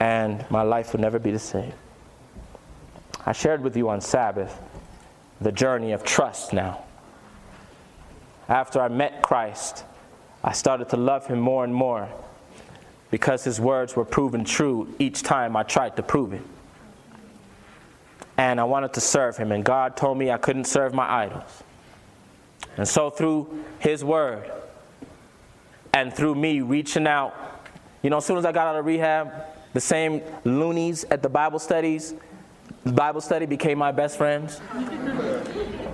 [0.00, 1.72] and my life would never be the same.
[3.26, 4.58] I shared with you on Sabbath
[5.40, 6.82] the journey of trust now.
[8.48, 9.84] After I met Christ,
[10.42, 12.08] I started to love him more and more
[13.10, 16.42] because his words were proven true each time I tried to prove it.
[18.38, 21.62] And I wanted to serve him, and God told me I couldn't serve my idols.
[22.76, 24.50] And so, through his word,
[25.92, 27.34] and through me reaching out.
[28.02, 29.32] You know, as soon as I got out of rehab,
[29.72, 32.14] the same loonies at the Bible studies,
[32.84, 34.60] Bible study became my best friends.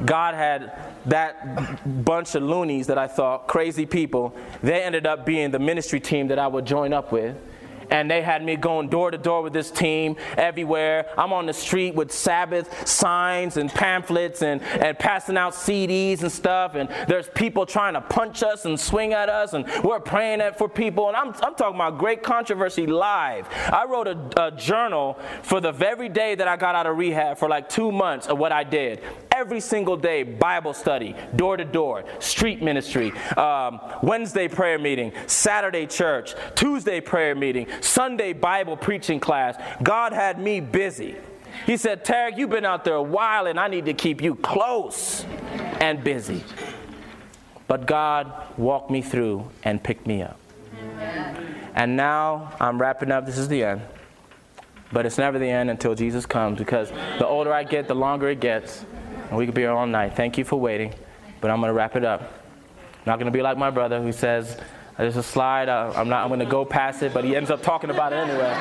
[0.04, 0.72] God had
[1.06, 6.00] that bunch of loonies that I thought crazy people, they ended up being the ministry
[6.00, 7.36] team that I would join up with
[7.90, 11.06] and they had me going door to door with this team everywhere.
[11.16, 16.30] I'm on the street with Sabbath signs and pamphlets and, and passing out CDs and
[16.30, 20.40] stuff, and there's people trying to punch us and swing at us, and we're praying
[20.56, 21.08] for people.
[21.08, 23.48] And I'm, I'm talking about great controversy live.
[23.72, 27.38] I wrote a, a journal for the very day that I got out of rehab
[27.38, 29.02] for like two months of what I did
[29.38, 35.86] every single day Bible study, door to door, street ministry, um, Wednesday prayer meeting, Saturday
[35.86, 39.56] church, Tuesday prayer meeting, Sunday Bible preaching class.
[39.80, 41.14] God had me busy.
[41.66, 44.34] He said, Taariq, you've been out there a while and I need to keep you
[44.34, 45.24] close
[45.80, 46.42] and busy.
[47.68, 50.38] But God walked me through and picked me up.
[51.76, 53.24] And now I'm wrapping up.
[53.24, 53.82] This is the end.
[54.92, 58.28] But it's never the end until Jesus comes because the older I get, the longer
[58.30, 58.84] it gets.
[59.28, 60.16] And we could be here all night.
[60.16, 60.94] Thank you for waiting,
[61.40, 62.32] but I'm going to wrap it up.
[63.04, 64.58] not going to be like my brother who says,
[64.96, 67.50] there's a slide, uh, I'm not I'm going to go past it, but he ends
[67.50, 68.52] up talking about it anyway.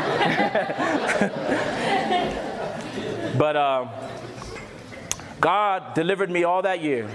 [3.37, 3.89] but um,
[5.41, 7.09] God delivered me all that year.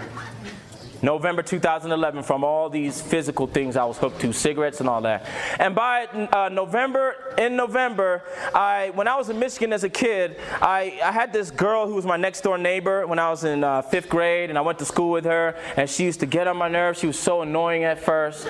[1.02, 5.28] November 2011 from all these physical things I was hooked to, cigarettes and all that.
[5.58, 8.22] And by uh, November, in November,
[8.54, 11.94] I when I was in Michigan as a kid, I, I had this girl who
[11.94, 14.78] was my next door neighbor when I was in uh, fifth grade, and I went
[14.78, 17.00] to school with her, and she used to get on my nerves.
[17.00, 18.46] She was so annoying at first.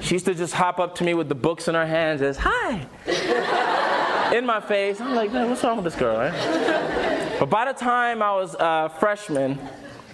[0.00, 2.36] She used to just hop up to me with the books in her hands as,
[2.38, 2.86] hi,
[4.34, 5.00] in my face.
[5.00, 7.38] I'm like, man, what's wrong with this girl, right?
[7.38, 9.58] But by the time I was a freshman,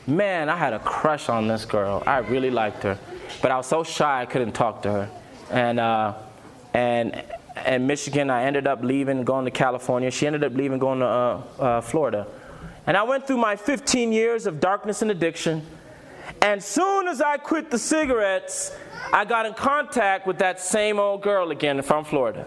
[0.06, 2.02] man, I had a crush on this girl.
[2.06, 2.98] I really liked her.
[3.42, 5.10] But I was so shy I couldn't talk to her.
[5.50, 6.14] And, uh,
[6.74, 7.24] and,
[7.66, 10.10] in Michigan, I ended up leaving, going to California.
[10.10, 12.26] She ended up leaving, going to uh, uh, Florida.
[12.86, 15.64] And I went through my 15 years of darkness and addiction.
[16.42, 18.74] And as soon as I quit the cigarettes,
[19.12, 22.46] I got in contact with that same old girl again from Florida.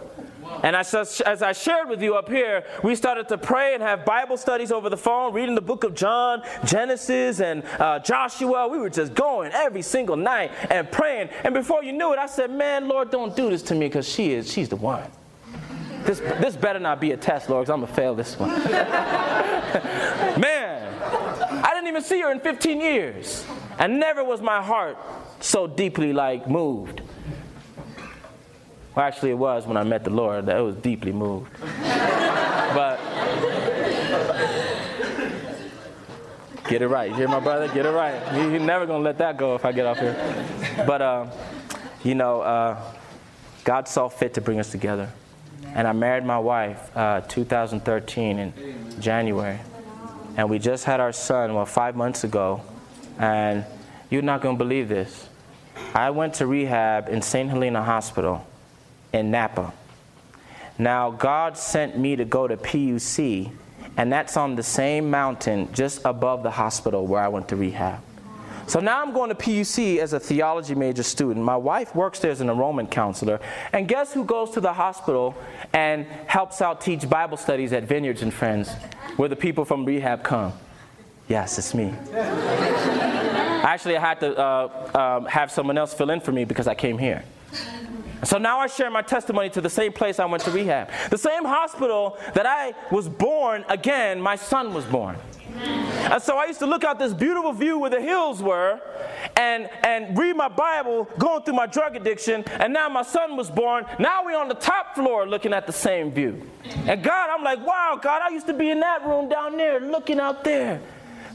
[0.64, 4.38] And as, I shared with you up here, we started to pray and have Bible
[4.38, 8.68] studies over the phone, reading the book of John, Genesis, and uh, Joshua.
[8.68, 11.30] We were just going every single night and praying.
[11.44, 14.08] And before you knew it, I said, Man, Lord, don't do this to me because
[14.08, 15.10] she is, she's the one.
[16.04, 18.50] This, this better not be a test, Lord, because I'm going to fail this one.
[20.40, 21.02] Man,
[21.64, 23.46] I didn't even see her in 15 years.
[23.80, 24.98] And never was my heart
[25.40, 27.02] so deeply like moved.
[28.96, 31.52] Well, actually, it was when I met the Lord that it was deeply moved.
[31.82, 33.00] but
[36.68, 37.10] get it right.
[37.10, 37.68] You hear my brother?
[37.74, 38.22] Get it right.
[38.34, 40.16] He's never gonna let that go if I get off here.
[40.86, 41.26] But uh,
[42.04, 42.80] you know, uh,
[43.64, 45.10] God saw fit to bring us together,
[45.74, 49.58] and I married my wife uh, 2013 in January,
[50.38, 52.62] and we just had our son well five months ago,
[53.18, 53.66] and
[54.12, 55.30] you're not gonna believe this.
[55.96, 57.50] I went to rehab in St.
[57.50, 58.46] Helena Hospital
[59.14, 59.72] in Napa.
[60.78, 63.52] Now, God sent me to go to PUC,
[63.96, 68.02] and that's on the same mountain just above the hospital where I went to rehab.
[68.66, 71.46] So now I'm going to PUC as a theology major student.
[71.46, 73.40] My wife works there as an enrollment counselor.
[73.74, 75.36] And guess who goes to the hospital
[75.74, 78.72] and helps out teach Bible studies at Vineyards and Friends,
[79.18, 80.54] where the people from rehab come?
[81.28, 81.94] Yes, it's me.
[83.64, 86.76] Actually, I had to uh, um, have someone else fill in for me because I
[86.76, 87.24] came here.
[88.26, 90.90] So now I share my testimony to the same place I went to rehab.
[91.10, 95.18] The same hospital that I was born again, my son was born.
[95.56, 98.80] And so I used to look out this beautiful view where the hills were
[99.38, 102.44] and, and read my Bible, going through my drug addiction.
[102.60, 103.86] And now my son was born.
[104.00, 106.50] Now we're on the top floor looking at the same view.
[106.88, 109.80] And God, I'm like, wow, God, I used to be in that room down there
[109.80, 110.82] looking out there.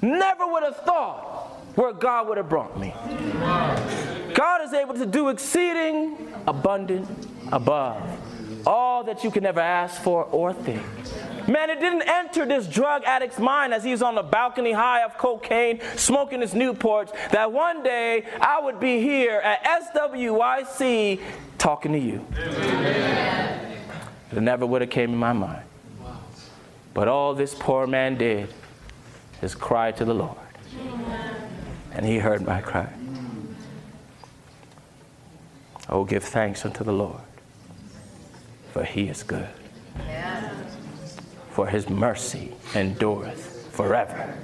[0.02, 2.92] Never would have thought where God would have brought me.
[4.34, 7.08] God is able to do exceeding abundant
[7.52, 8.02] above
[8.66, 10.82] all that you can ever ask for or think.
[11.46, 15.16] Man, it didn't enter this drug addict's mind as he's on the balcony high of
[15.16, 21.20] cocaine, smoking his Newports, that one day I would be here at SWYC
[21.56, 22.26] talking to you.
[22.36, 23.78] Amen.
[24.30, 25.62] It never would have came in my mind.
[26.92, 28.52] But all this poor man did
[29.40, 30.36] is cry to the Lord.
[31.92, 32.92] And he heard my cry.
[35.88, 37.20] Oh, give thanks unto the Lord,
[38.72, 39.48] for he is good.
[41.50, 44.34] For his mercy endureth forever.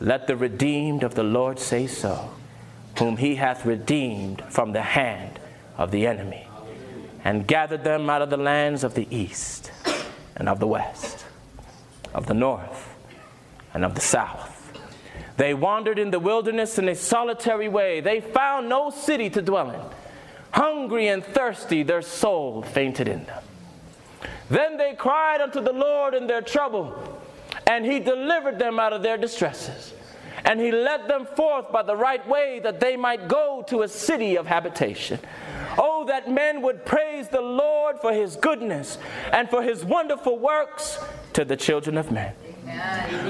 [0.00, 2.30] Let the redeemed of the Lord say so,
[2.98, 5.38] whom he hath redeemed from the hand
[5.76, 6.48] of the enemy,
[7.24, 9.70] and gathered them out of the lands of the east
[10.36, 11.24] and of the west,
[12.14, 12.94] of the north
[13.72, 14.72] and of the south.
[15.36, 18.00] They wandered in the wilderness in a solitary way.
[18.00, 19.80] They found no city to dwell in.
[20.54, 23.42] Hungry and thirsty, their soul fainted in them.
[24.48, 26.94] Then they cried unto the Lord in their trouble,
[27.66, 29.92] and he delivered them out of their distresses.
[30.44, 33.88] And he led them forth by the right way that they might go to a
[33.88, 35.18] city of habitation.
[35.76, 38.98] Oh, that men would praise the Lord for his goodness
[39.32, 41.00] and for his wonderful works
[41.32, 42.32] to the children of men.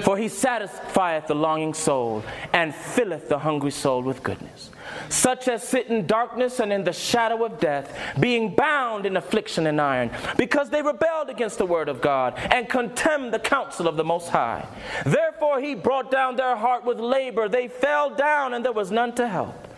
[0.03, 2.22] For he satisfieth the longing soul
[2.53, 4.70] and filleth the hungry soul with goodness.
[5.09, 9.66] Such as sit in darkness and in the shadow of death, being bound in affliction
[9.66, 13.97] and iron, because they rebelled against the word of God and contemned the counsel of
[13.97, 14.66] the Most High.
[15.05, 17.49] Therefore he brought down their heart with labor.
[17.49, 19.68] They fell down and there was none to help.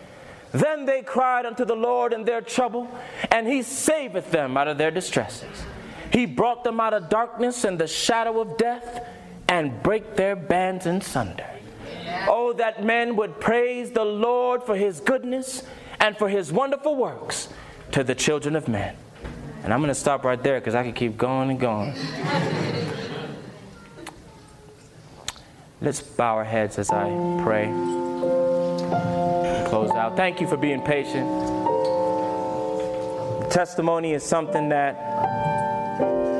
[0.51, 2.89] Then they cried unto the Lord in their trouble,
[3.31, 5.65] and he saveth them out of their distresses.
[6.11, 9.05] He brought them out of darkness and the shadow of death
[9.49, 11.45] and break their bands in sunder.
[12.27, 15.63] Oh, that men would praise the Lord for his goodness
[15.99, 17.49] and for his wonderful works
[17.91, 18.95] to the children of men.
[19.63, 21.93] And I'm going to stop right there because I could keep going and going.
[25.81, 27.05] Let's bow our heads as I
[27.43, 27.65] pray.
[29.69, 30.15] Close out.
[30.15, 31.27] Thank you for being patient.
[33.51, 34.95] Testimony is something that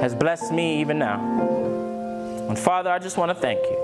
[0.01, 1.19] has blessed me even now.
[2.49, 3.76] And Father, I just want to thank you.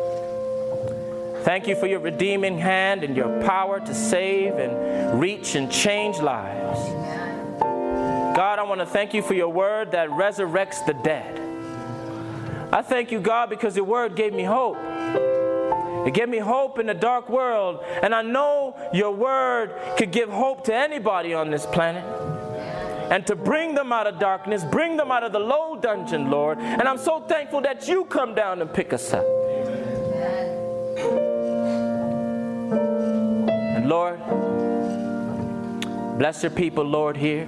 [1.43, 6.19] Thank you for your redeeming hand and your power to save and reach and change
[6.19, 6.79] lives.
[8.33, 11.39] God, I want to thank you for your word that resurrects the dead.
[12.73, 14.77] I thank you, God, because your word gave me hope.
[16.07, 17.83] It gave me hope in a dark world.
[18.01, 22.05] And I know your word could give hope to anybody on this planet.
[23.11, 26.57] And to bring them out of darkness, bring them out of the low dungeon, Lord.
[26.59, 29.25] And I'm so thankful that you come down and pick us up.
[33.83, 34.17] Lord,
[36.17, 37.45] bless your people, Lord, here.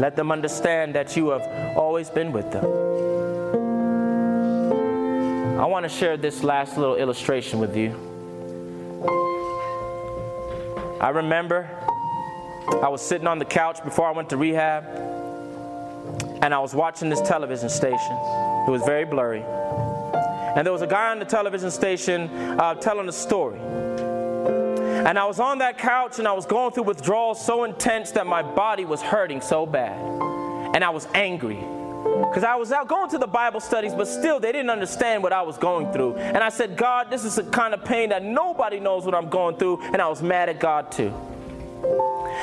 [0.00, 2.64] Let them understand that you have always been with them.
[5.60, 7.92] I want to share this last little illustration with you.
[11.00, 11.70] I remember
[12.82, 14.84] I was sitting on the couch before I went to rehab,
[16.42, 18.16] and I was watching this television station.
[18.66, 19.42] It was very blurry.
[19.42, 22.28] And there was a guy on the television station
[22.58, 23.60] uh, telling a story.
[25.04, 28.24] And I was on that couch and I was going through withdrawals so intense that
[28.26, 29.98] my body was hurting so bad.
[30.74, 31.56] And I was angry.
[31.56, 35.32] Because I was out going to the Bible studies, but still they didn't understand what
[35.32, 36.14] I was going through.
[36.16, 39.28] And I said, God, this is the kind of pain that nobody knows what I'm
[39.28, 39.82] going through.
[39.82, 41.12] And I was mad at God too.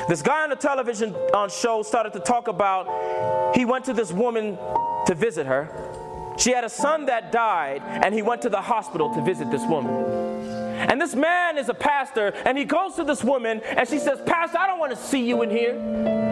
[0.09, 4.11] This guy on the television on show started to talk about he went to this
[4.11, 4.57] woman
[5.05, 6.35] to visit her.
[6.37, 9.65] She had a son that died, and he went to the hospital to visit this
[9.65, 10.58] woman.
[10.79, 14.19] And this man is a pastor, and he goes to this woman, and she says,
[14.25, 15.73] Pastor, I don't want to see you in here.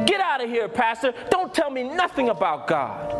[0.08, 1.14] Get out of here, Pastor.
[1.30, 3.14] Don't tell me nothing about God.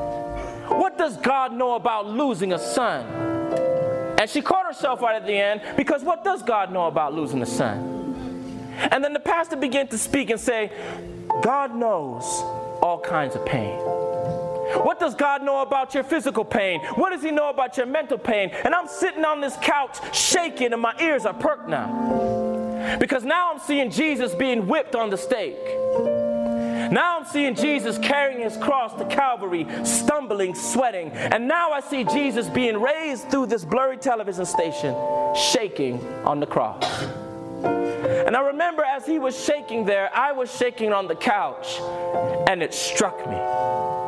[0.70, 3.06] What does God know about losing a son?
[4.20, 7.42] And she caught herself right at the end because what does God know about losing
[7.42, 7.96] a son?
[8.92, 10.72] And then the pastor began to speak and say,
[11.42, 12.24] God knows
[12.82, 13.80] all kinds of pain.
[14.76, 16.82] What does God know about your physical pain?
[16.96, 18.50] What does He know about your mental pain?
[18.64, 22.98] And I'm sitting on this couch shaking, and my ears are perked now.
[23.00, 25.58] Because now I'm seeing Jesus being whipped on the stake.
[26.92, 31.12] Now I'm seeing Jesus carrying his cross to Calvary, stumbling, sweating.
[31.12, 34.96] And now I see Jesus being raised through this blurry television station,
[35.36, 36.84] shaking on the cross.
[37.64, 41.80] And I remember as he was shaking there, I was shaking on the couch,
[42.48, 44.07] and it struck me.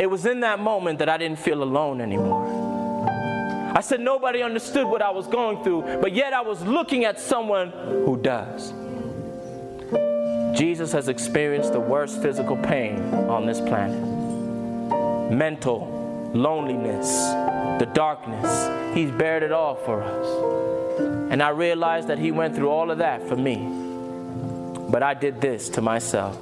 [0.00, 2.68] It was in that moment that I didn't feel alone anymore.
[3.74, 7.20] I said nobody understood what I was going through, but yet I was looking at
[7.20, 8.72] someone who does.
[10.58, 14.18] Jesus has experienced the worst physical pain on this planet
[15.30, 17.08] mental, loneliness,
[17.78, 18.96] the darkness.
[18.96, 21.30] He's bared it all for us.
[21.30, 23.56] And I realized that He went through all of that for me.
[24.90, 26.38] But I did this to myself.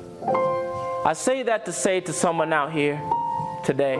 [1.04, 3.00] I say that to say to someone out here
[3.66, 3.96] today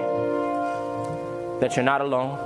[1.61, 2.39] that you're not alone.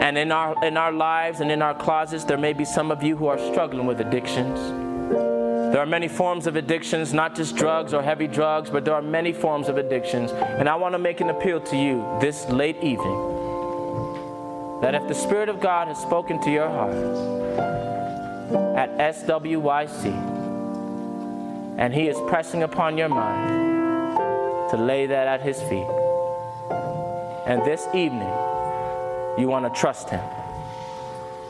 [0.00, 3.02] And in our, in our lives and in our closets, there may be some of
[3.02, 4.58] you who are struggling with addictions.
[5.72, 9.02] There are many forms of addictions, not just drugs or heavy drugs, but there are
[9.02, 10.32] many forms of addictions.
[10.32, 13.28] And I want to make an appeal to you this late evening
[14.80, 16.94] that if the Spirit of God has spoken to your heart
[18.74, 20.06] at SWYC
[21.78, 23.59] and He is pressing upon your mind,
[24.70, 25.86] to lay that at His feet.
[27.46, 28.28] And this evening,
[29.38, 30.22] you want to trust Him.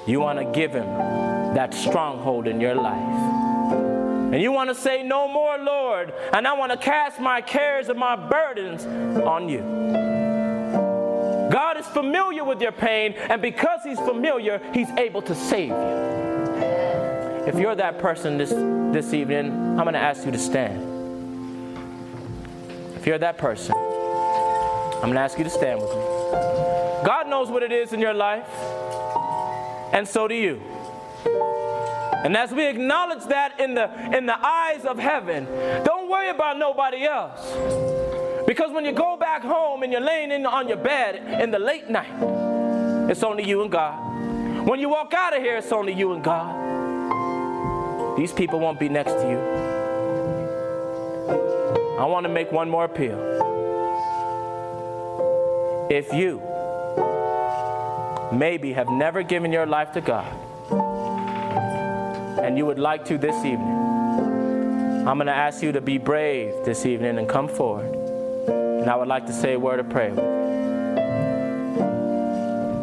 [0.07, 0.87] You want to give Him
[1.55, 4.33] that stronghold in your life.
[4.33, 6.15] And you want to say, No more, Lord.
[6.33, 9.61] And I want to cast my cares and my burdens on you.
[11.51, 16.11] God is familiar with your pain, and because He's familiar, He's able to save you.
[17.47, 18.51] If you're that person this,
[18.95, 20.90] this evening, I'm going to ask you to stand.
[23.01, 26.03] If you're that person, I'm going to ask you to stand with me.
[27.03, 28.45] God knows what it is in your life,
[29.95, 30.61] and so do you.
[31.25, 35.47] And as we acknowledge that in the, in the eyes of heaven,
[35.83, 37.41] don't worry about nobody else.
[38.47, 41.59] Because when you go back home and you're laying in, on your bed in the
[41.59, 42.13] late night,
[43.11, 44.69] it's only you and God.
[44.69, 48.19] When you walk out of here, it's only you and God.
[48.19, 49.60] These people won't be next to you.
[52.01, 53.19] I want to make one more appeal.
[55.91, 56.41] If you
[58.33, 60.27] maybe have never given your life to God
[62.43, 63.77] and you would like to this evening,
[65.07, 67.95] I'm going to ask you to be brave this evening and come forward.
[68.49, 70.15] And I would like to say a word of prayer.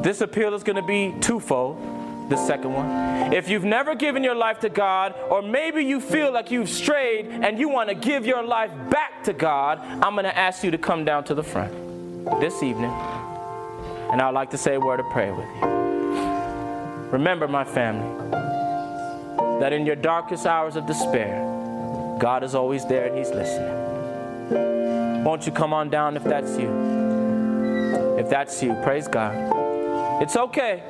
[0.03, 1.96] This appeal is going to be twofold.
[2.29, 3.33] The second one.
[3.33, 7.27] If you've never given your life to God, or maybe you feel like you've strayed
[7.27, 10.71] and you want to give your life back to God, I'm going to ask you
[10.71, 11.73] to come down to the front
[12.39, 12.91] this evening.
[14.11, 15.77] And I'd like to say a word of prayer with you.
[17.11, 18.31] Remember, my family,
[19.59, 21.39] that in your darkest hours of despair,
[22.19, 25.23] God is always there and He's listening.
[25.23, 26.69] Won't you come on down if that's you?
[28.17, 29.35] If that's you, praise God.
[30.21, 30.83] It's okay.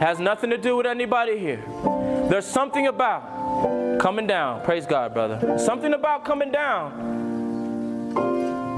[0.00, 1.64] Has nothing to do with anybody here.
[2.28, 4.62] There's something about coming down.
[4.64, 5.58] Praise God, brother.
[5.58, 7.12] Something about coming down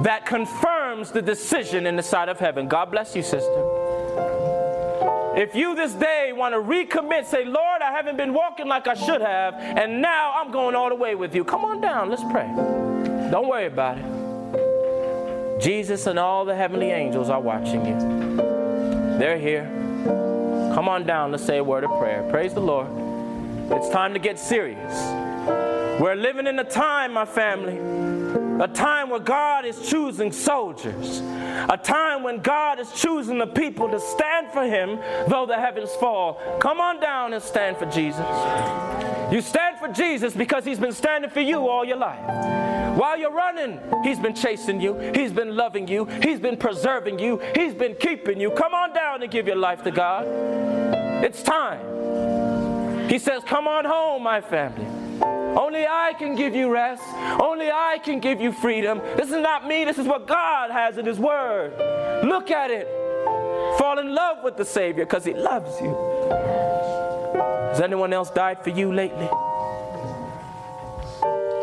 [0.02, 2.68] that confirms the decision in the side of heaven.
[2.68, 3.70] God bless you, sister.
[5.36, 8.94] If you this day want to recommit, say, Lord, I haven't been walking like I
[8.94, 11.42] should have, and now I'm going all the way with you.
[11.44, 12.46] Come on down, let's pray.
[13.30, 15.60] Don't worry about it.
[15.60, 17.98] Jesus and all the heavenly angels are watching you.
[19.18, 19.84] They're here.
[20.74, 22.28] Come on down, let's say a word of prayer.
[22.30, 22.88] Praise the Lord.
[23.70, 24.92] It's time to get serious.
[26.01, 27.74] We're living in a time, my family,
[28.60, 33.89] a time where God is choosing soldiers, a time when God is choosing the people
[33.89, 34.98] to stand for Him
[35.28, 36.40] though the heavens fall.
[36.60, 38.24] Come on down and stand for Jesus.
[39.32, 42.20] You stand for Jesus because He's been standing for you all your life.
[42.97, 47.40] While you're running, He's been chasing you, He's been loving you, He's been preserving you,
[47.55, 48.51] He's been keeping you.
[48.52, 50.26] Come on down and give your life to God.
[51.24, 53.09] It's time.
[53.09, 55.03] He says, Come on home, my family.
[55.20, 57.02] Only I can give you rest.
[57.40, 58.98] Only I can give you freedom.
[59.16, 61.72] This is not me, this is what God has in His Word.
[62.24, 62.86] Look at it.
[63.78, 65.94] Fall in love with the Savior because He loves you.
[67.70, 69.28] Has anyone else died for you lately?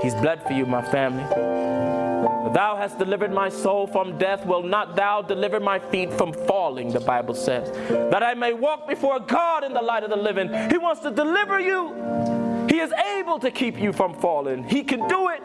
[0.01, 1.23] He's bled for you, my family.
[2.53, 4.45] Thou hast delivered my soul from death.
[4.45, 7.71] Will not thou deliver my feet from falling, the Bible says,
[8.11, 10.49] that I may walk before God in the light of the living.
[10.69, 12.40] He wants to deliver you
[12.81, 14.63] is able to keep you from falling.
[14.63, 15.41] He can do it.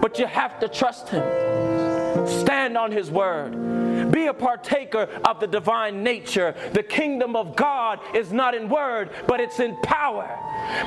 [0.00, 1.22] But you have to trust Him.
[2.26, 4.10] Stand on His word.
[4.10, 6.54] Be a partaker of the divine nature.
[6.72, 10.28] The kingdom of God is not in word, but it's in power.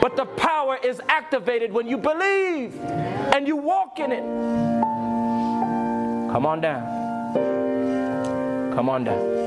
[0.02, 4.24] But the power is activated when you believe and you walk in it.
[6.32, 8.74] Come on down.
[8.74, 9.42] Come on down.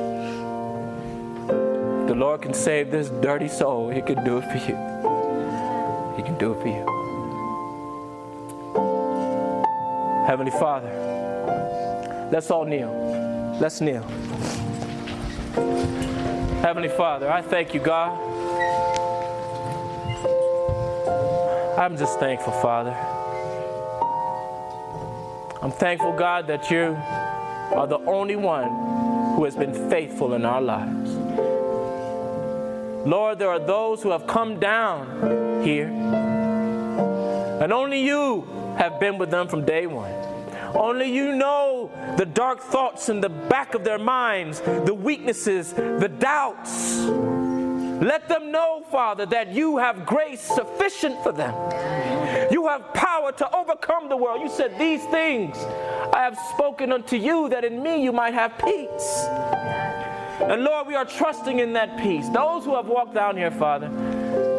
[2.06, 4.93] The Lord can save this dirty soul, He can do it for you.
[6.44, 6.84] Do for you.
[10.26, 10.90] Heavenly Father,
[12.30, 12.92] let's all kneel.
[13.58, 14.02] Let's kneel.
[16.60, 18.12] Heavenly Father, I thank you, God.
[21.78, 22.94] I'm just thankful, Father.
[25.62, 26.94] I'm thankful, God, that you
[27.74, 28.68] are the only one
[29.34, 31.10] who has been faithful in our lives.
[33.06, 35.88] Lord, there are those who have come down here,
[37.64, 38.42] and only you
[38.76, 40.12] have been with them from day one.
[40.74, 46.10] Only you know the dark thoughts in the back of their minds, the weaknesses, the
[46.10, 46.98] doubts.
[48.04, 51.54] Let them know, Father, that you have grace sufficient for them.
[52.52, 54.42] You have power to overcome the world.
[54.42, 55.56] You said, These things
[56.12, 59.24] I have spoken unto you, that in me you might have peace.
[60.42, 62.28] And Lord, we are trusting in that peace.
[62.28, 63.88] Those who have walked down here, Father,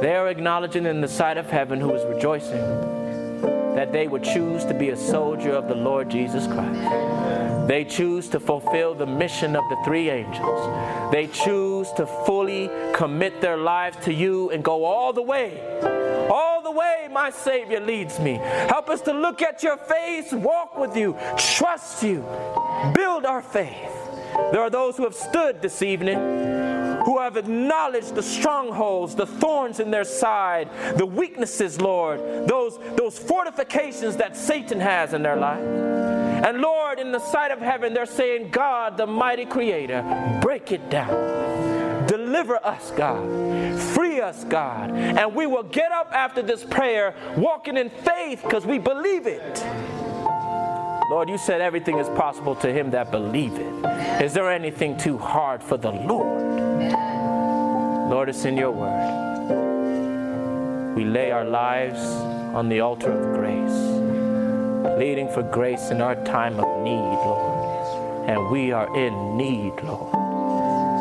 [0.02, 2.95] they are acknowledging in the sight of heaven who is rejoicing
[3.86, 7.68] that they would choose to be a soldier of the Lord Jesus Christ.
[7.68, 11.12] They choose to fulfill the mission of the three angels.
[11.12, 15.62] They choose to fully commit their lives to you and go all the way.
[16.32, 18.40] All the way my Savior leads me.
[18.70, 22.26] Help us to look at your face, walk with you, trust you,
[22.96, 23.94] build our faith.
[24.52, 26.18] There are those who have stood this evening
[27.06, 33.18] who have acknowledged the strongholds, the thorns in their side, the weaknesses, Lord, those, those
[33.18, 35.64] fortifications that Satan has in their life.
[35.64, 40.04] And Lord, in the sight of heaven, they're saying, God, the mighty creator,
[40.42, 42.08] break it down.
[42.08, 43.80] Deliver us, God.
[43.80, 44.92] Free us, God.
[44.92, 49.66] And we will get up after this prayer walking in faith because we believe it.
[51.08, 53.86] Lord, you said everything is possible to him that believeth.
[54.22, 56.42] Is there anything too hard for the Lord?
[58.10, 59.36] Lord, it's in your word.
[60.96, 62.00] We lay our lives
[62.56, 68.30] on the altar of grace, pleading for grace in our time of need, Lord.
[68.30, 70.12] And we are in need, Lord.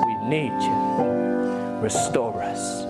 [0.06, 1.80] We need you.
[1.80, 2.84] Restore us,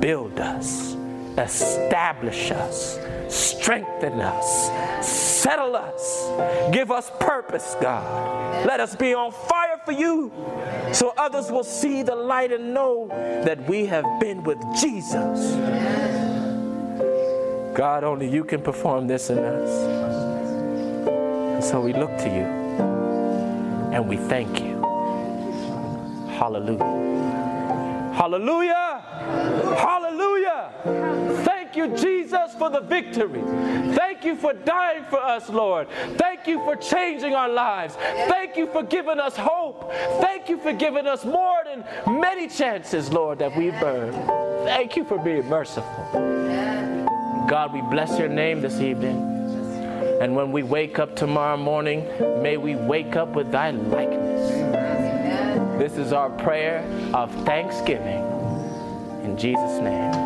[0.00, 0.95] build us,
[1.38, 2.98] establish us,
[3.28, 4.70] strengthen us,
[5.06, 8.66] settle us, give us purpose, God.
[8.66, 10.32] Let us be on fire for you
[10.92, 13.08] so others will see the light and know
[13.44, 15.54] that we have been with Jesus.
[17.76, 19.70] God, only you can perform this in us.
[21.08, 22.46] And so we look to you
[23.92, 24.76] and we thank you.
[26.38, 27.06] Hallelujah.
[28.14, 29.02] Hallelujah.
[29.78, 30.05] Hallelujah.
[31.76, 33.42] You, Jesus, for the victory.
[33.94, 35.88] Thank you for dying for us, Lord.
[36.16, 37.94] Thank you for changing our lives.
[37.94, 39.92] Thank you for giving us hope.
[40.20, 41.84] Thank you for giving us more than
[42.20, 44.14] many chances, Lord, that we've earned.
[44.66, 46.06] Thank you for being merciful.
[47.48, 49.34] God, we bless your name this evening.
[50.20, 52.06] And when we wake up tomorrow morning,
[52.42, 54.50] may we wake up with thy likeness.
[55.78, 56.80] This is our prayer
[57.12, 58.24] of thanksgiving.
[59.24, 60.25] In Jesus' name.